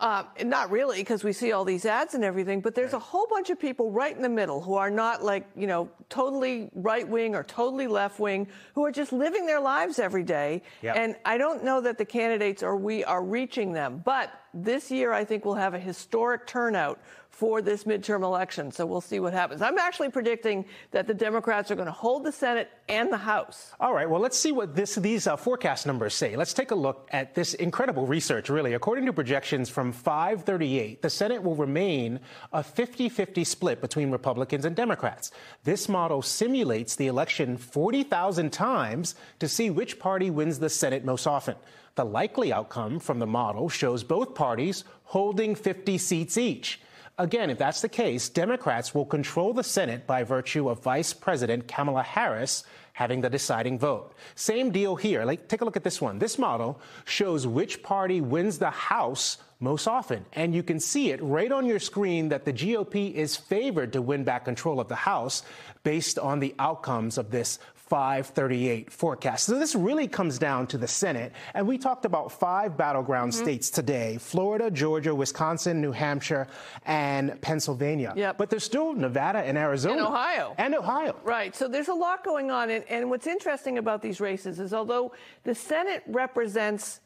Uh, 0.00 0.24
not 0.46 0.70
really, 0.70 0.96
because 0.96 1.22
we 1.22 1.32
see 1.32 1.52
all 1.52 1.62
these 1.62 1.84
ads 1.84 2.14
and 2.14 2.24
everything, 2.24 2.62
but 2.62 2.74
there's 2.74 2.94
a 2.94 2.98
whole 2.98 3.26
bunch 3.28 3.50
of 3.50 3.60
people 3.60 3.90
right 3.90 4.16
in 4.16 4.22
the 4.22 4.30
middle 4.30 4.62
who 4.62 4.72
are 4.74 4.88
not 4.88 5.22
like, 5.22 5.46
you 5.54 5.66
know, 5.66 5.90
totally 6.08 6.70
right 6.74 7.06
wing 7.06 7.34
or 7.34 7.44
totally 7.44 7.86
left 7.86 8.18
wing, 8.18 8.48
who 8.74 8.82
are 8.82 8.90
just 8.90 9.12
living 9.12 9.44
their 9.44 9.60
lives 9.60 9.98
every 9.98 10.22
day. 10.22 10.62
Yep. 10.80 10.96
And 10.96 11.16
I 11.26 11.36
don't 11.36 11.62
know 11.64 11.82
that 11.82 11.98
the 11.98 12.06
candidates 12.06 12.62
or 12.62 12.76
we 12.76 13.04
are 13.04 13.22
reaching 13.22 13.74
them. 13.74 14.00
But 14.02 14.32
this 14.54 14.90
year, 14.90 15.12
I 15.12 15.22
think 15.26 15.44
we'll 15.44 15.54
have 15.54 15.74
a 15.74 15.78
historic 15.78 16.46
turnout 16.46 16.98
for 17.30 17.62
this 17.62 17.84
midterm 17.84 18.22
election. 18.22 18.70
So 18.70 18.84
we'll 18.84 19.00
see 19.00 19.18
what 19.20 19.32
happens. 19.32 19.62
I'm 19.62 19.78
actually 19.78 20.10
predicting 20.10 20.66
that 20.90 21.06
the 21.06 21.14
Democrats 21.14 21.70
are 21.70 21.74
going 21.74 21.86
to 21.86 21.92
hold 21.92 22.24
the 22.24 22.32
Senate 22.32 22.70
and 22.88 23.10
the 23.10 23.16
House. 23.16 23.72
All 23.80 23.94
right, 23.94 24.08
well, 24.08 24.20
let's 24.20 24.38
see 24.38 24.52
what 24.52 24.74
this, 24.74 24.96
these 24.96 25.26
uh, 25.26 25.36
forecast 25.36 25.86
numbers 25.86 26.14
say. 26.14 26.36
Let's 26.36 26.52
take 26.52 26.70
a 26.70 26.74
look 26.74 27.08
at 27.12 27.34
this 27.34 27.54
incredible 27.54 28.06
research, 28.06 28.50
really. 28.50 28.74
According 28.74 29.06
to 29.06 29.12
projections 29.12 29.70
from 29.70 29.92
538, 29.92 31.00
the 31.00 31.08
Senate 31.08 31.42
will 31.42 31.54
remain 31.54 32.20
a 32.52 32.62
50 32.62 33.08
50 33.08 33.44
split 33.44 33.80
between 33.80 34.10
Republicans 34.10 34.64
and 34.64 34.76
Democrats. 34.76 35.30
This 35.64 35.88
model 35.88 36.22
simulates 36.22 36.96
the 36.96 37.06
election 37.06 37.56
40,000 37.56 38.52
times 38.52 39.14
to 39.38 39.48
see 39.48 39.70
which 39.70 39.98
party 39.98 40.30
wins 40.30 40.58
the 40.58 40.68
Senate 40.68 41.04
most 41.04 41.26
often. 41.26 41.56
The 41.94 42.04
likely 42.04 42.52
outcome 42.52 42.98
from 42.98 43.18
the 43.18 43.26
model 43.26 43.68
shows 43.68 44.04
both 44.04 44.34
parties 44.34 44.84
holding 45.04 45.54
50 45.54 45.98
seats 45.98 46.38
each. 46.38 46.80
Again, 47.20 47.50
if 47.50 47.58
that's 47.58 47.82
the 47.82 47.88
case, 47.90 48.30
Democrats 48.30 48.94
will 48.94 49.04
control 49.04 49.52
the 49.52 49.62
Senate 49.62 50.06
by 50.06 50.22
virtue 50.22 50.70
of 50.70 50.82
Vice 50.82 51.12
President 51.12 51.68
Kamala 51.68 52.02
Harris 52.02 52.64
having 52.94 53.20
the 53.20 53.28
deciding 53.28 53.78
vote. 53.78 54.14
Same 54.36 54.70
deal 54.70 54.96
here. 54.96 55.26
Like, 55.26 55.46
take 55.46 55.60
a 55.60 55.66
look 55.66 55.76
at 55.76 55.84
this 55.84 56.00
one. 56.00 56.18
This 56.18 56.38
model 56.38 56.80
shows 57.04 57.46
which 57.46 57.82
party 57.82 58.22
wins 58.22 58.58
the 58.58 58.70
House 58.70 59.36
most 59.60 59.86
often. 59.86 60.24
And 60.32 60.54
you 60.54 60.62
can 60.62 60.80
see 60.80 61.10
it 61.10 61.22
right 61.22 61.52
on 61.52 61.66
your 61.66 61.78
screen 61.78 62.30
that 62.30 62.46
the 62.46 62.54
GOP 62.54 63.12
is 63.12 63.36
favored 63.36 63.92
to 63.92 64.00
win 64.00 64.24
back 64.24 64.46
control 64.46 64.80
of 64.80 64.88
the 64.88 64.94
House 64.94 65.42
based 65.82 66.18
on 66.18 66.40
the 66.40 66.54
outcomes 66.58 67.18
of 67.18 67.30
this 67.30 67.58
538 67.90 68.92
forecast. 68.92 69.46
So 69.46 69.58
this 69.58 69.74
really 69.74 70.06
comes 70.06 70.38
down 70.38 70.68
to 70.68 70.78
the 70.78 70.86
Senate. 70.86 71.32
And 71.54 71.66
we 71.66 71.76
talked 71.76 72.04
about 72.04 72.30
five 72.32 72.76
battleground 72.76 73.32
Mm-hmm. 73.32 73.42
states 73.42 73.68
today 73.70 74.16
Florida, 74.18 74.70
Georgia, 74.70 75.12
Wisconsin, 75.14 75.80
New 75.80 75.90
Hampshire, 75.92 76.46
and 76.86 77.38
Pennsylvania. 77.42 78.14
Yep. 78.16 78.38
But 78.38 78.48
there's 78.48 78.64
still 78.64 78.94
Nevada 78.94 79.40
and 79.40 79.58
Arizona. 79.58 79.94
And 79.98 80.06
Ohio. 80.06 80.54
And 80.56 80.74
Ohio. 80.74 81.16
Right. 81.24 81.54
So 81.54 81.66
there's 81.68 81.88
a 81.88 81.94
lot 81.94 82.24
going 82.24 82.50
on. 82.52 82.70
And, 82.70 82.84
and 82.88 83.10
what's 83.10 83.26
interesting 83.26 83.76
about 83.78 84.00
these 84.02 84.20
races 84.20 84.60
is 84.60 84.72
although 84.72 85.12
the 85.42 85.54
Senate 85.54 86.04
represents 86.06 87.00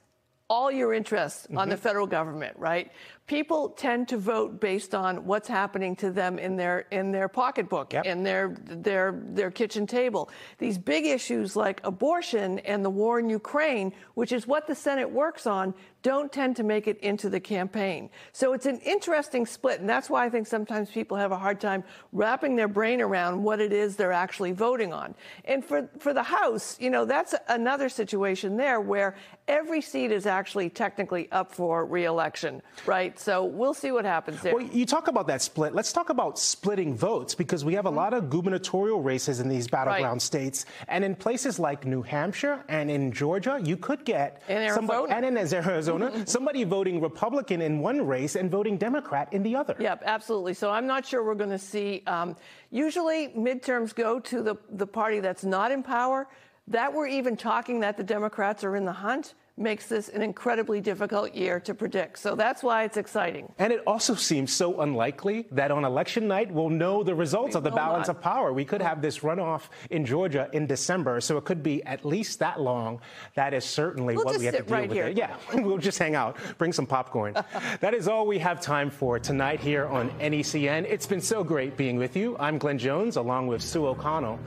all 0.50 0.70
your 0.70 0.92
interests 0.92 1.46
on 1.56 1.68
the 1.68 1.74
mm-hmm. 1.74 1.82
federal 1.82 2.06
government, 2.06 2.54
right? 2.58 2.92
People 3.26 3.70
tend 3.70 4.08
to 4.08 4.18
vote 4.18 4.60
based 4.60 4.94
on 4.94 5.24
what's 5.24 5.48
happening 5.48 5.96
to 5.96 6.10
them 6.10 6.38
in 6.38 6.56
their 6.56 6.80
in 6.90 7.12
their 7.12 7.28
pocketbook, 7.28 7.94
in 7.94 8.22
their 8.22 8.54
their 8.64 9.18
their 9.28 9.50
kitchen 9.50 9.86
table. 9.86 10.28
These 10.58 10.76
big 10.76 11.06
issues 11.06 11.56
like 11.56 11.80
abortion 11.84 12.58
and 12.60 12.84
the 12.84 12.90
war 12.90 13.18
in 13.18 13.30
Ukraine, 13.30 13.94
which 14.14 14.32
is 14.32 14.46
what 14.46 14.66
the 14.66 14.74
Senate 14.74 15.10
works 15.10 15.46
on, 15.46 15.72
don't 16.04 16.30
tend 16.30 16.54
to 16.54 16.62
make 16.62 16.86
it 16.86 16.98
into 17.00 17.28
the 17.28 17.40
campaign. 17.40 18.10
So 18.32 18.52
it's 18.52 18.66
an 18.66 18.78
interesting 18.80 19.46
split, 19.46 19.80
and 19.80 19.88
that's 19.88 20.08
why 20.08 20.24
I 20.26 20.28
think 20.30 20.46
sometimes 20.46 20.90
people 20.90 21.16
have 21.16 21.32
a 21.32 21.36
hard 21.38 21.60
time 21.60 21.82
wrapping 22.12 22.54
their 22.54 22.68
brain 22.68 23.00
around 23.00 23.42
what 23.42 23.58
it 23.58 23.72
is 23.72 23.96
they're 23.96 24.12
actually 24.12 24.52
voting 24.52 24.92
on. 24.92 25.14
And 25.46 25.64
for 25.64 25.88
for 25.98 26.12
the 26.14 26.22
House, 26.22 26.76
you 26.78 26.90
know, 26.90 27.04
that's 27.06 27.34
another 27.48 27.88
situation 27.88 28.56
there 28.56 28.80
where 28.80 29.16
every 29.48 29.80
seat 29.80 30.12
is 30.12 30.26
actually 30.26 30.68
technically 30.70 31.28
up 31.32 31.52
for 31.52 31.84
reelection, 31.86 32.62
right? 32.86 33.18
So 33.18 33.44
we'll 33.44 33.74
see 33.74 33.90
what 33.90 34.04
happens 34.04 34.42
there. 34.42 34.54
Well, 34.54 34.62
you 34.64 34.86
talk 34.86 35.08
about 35.08 35.26
that 35.28 35.40
split. 35.42 35.74
Let's 35.74 35.92
talk 35.92 36.10
about 36.10 36.38
splitting 36.38 36.94
votes 36.94 37.34
because 37.34 37.64
we 37.64 37.72
have 37.74 37.86
a 37.86 37.88
Mm-hmm. 37.94 37.96
lot 37.96 38.14
of 38.14 38.28
gubernatorial 38.28 39.00
races 39.00 39.38
in 39.40 39.48
these 39.48 39.68
battleground 39.68 40.14
Right. 40.16 40.22
states. 40.22 40.66
And 40.88 41.04
in 41.04 41.14
places 41.14 41.58
like 41.58 41.86
New 41.86 42.02
Hampshire 42.02 42.62
and 42.68 42.90
in 42.90 43.12
Georgia, 43.12 43.60
you 43.62 43.76
could 43.76 44.04
get 44.04 44.42
And 44.48 44.72
somebody, 44.74 44.98
Arizona. 45.12 45.14
and 45.14 45.24
in 45.38 45.54
Arizona, 45.54 45.93
somebody 46.26 46.64
voting 46.64 47.00
Republican 47.00 47.62
in 47.62 47.80
one 47.80 48.06
race 48.06 48.36
and 48.36 48.50
voting 48.50 48.76
Democrat 48.78 49.32
in 49.32 49.42
the 49.42 49.56
other. 49.56 49.76
Yep, 49.78 50.02
absolutely. 50.06 50.54
So 50.54 50.70
I'm 50.70 50.86
not 50.86 51.06
sure 51.06 51.24
we're 51.24 51.34
going 51.34 51.50
to 51.50 51.58
see. 51.58 52.02
Um, 52.06 52.36
usually, 52.70 53.28
midterms 53.28 53.94
go 53.94 54.20
to 54.20 54.42
the 54.42 54.56
the 54.70 54.86
party 54.86 55.20
that's 55.20 55.44
not 55.44 55.70
in 55.72 55.82
power. 55.82 56.26
That 56.68 56.94
we're 56.94 57.08
even 57.08 57.36
talking 57.36 57.80
that 57.80 57.96
the 57.96 58.04
Democrats 58.04 58.64
are 58.64 58.74
in 58.74 58.84
the 58.84 58.92
hunt 58.92 59.34
makes 59.56 59.86
this 59.86 60.08
an 60.08 60.20
incredibly 60.20 60.80
difficult 60.80 61.32
year 61.32 61.60
to 61.60 61.74
predict. 61.74 62.18
So 62.18 62.34
that's 62.34 62.62
why 62.62 62.82
it's 62.84 62.96
exciting. 62.96 63.52
And 63.58 63.72
it 63.72 63.82
also 63.86 64.16
seems 64.16 64.52
so 64.52 64.80
unlikely 64.80 65.46
that 65.52 65.70
on 65.70 65.84
election 65.84 66.26
night 66.26 66.50
we'll 66.52 66.70
know 66.70 67.04
the 67.04 67.14
results 67.14 67.54
We 67.54 67.58
of 67.58 67.64
the 67.64 67.70
balance 67.70 68.08
not. 68.08 68.16
of 68.16 68.22
power. 68.22 68.52
We 68.52 68.64
could 68.64 68.82
have 68.82 69.00
this 69.00 69.20
runoff 69.20 69.62
in 69.90 70.04
Georgia 70.04 70.48
in 70.52 70.66
December, 70.66 71.20
so 71.20 71.36
it 71.38 71.44
could 71.44 71.62
be 71.62 71.84
at 71.84 72.04
least 72.04 72.40
that 72.40 72.60
long. 72.60 73.00
That 73.36 73.54
is 73.54 73.64
certainly 73.64 74.16
We'll 74.16 74.24
what 74.24 74.38
we 74.38 74.46
have 74.46 74.56
to 74.56 74.62
deal 74.62 74.74
right 74.76 74.88
with. 74.88 74.96
here. 74.96 75.08
Yeah, 75.08 75.36
we'll 75.54 75.78
just 75.78 75.98
hang 76.00 76.16
out, 76.16 76.36
bring 76.58 76.72
some 76.72 76.86
popcorn. 76.86 77.34
that 77.80 77.94
is 77.94 78.08
all 78.08 78.26
we 78.26 78.40
have 78.40 78.60
time 78.60 78.90
for 78.90 79.20
tonight 79.20 79.60
here 79.60 79.86
on 79.86 80.10
NECN. 80.18 80.84
It's 80.84 81.06
been 81.06 81.20
so 81.20 81.44
great 81.44 81.76
being 81.76 81.96
with 81.96 82.16
you. 82.16 82.36
I'm 82.40 82.58
Glenn 82.58 82.78
Jones, 82.78 83.16
along 83.16 83.46
with 83.46 83.62
Sue 83.62 83.86
O'Connell. 83.86 84.40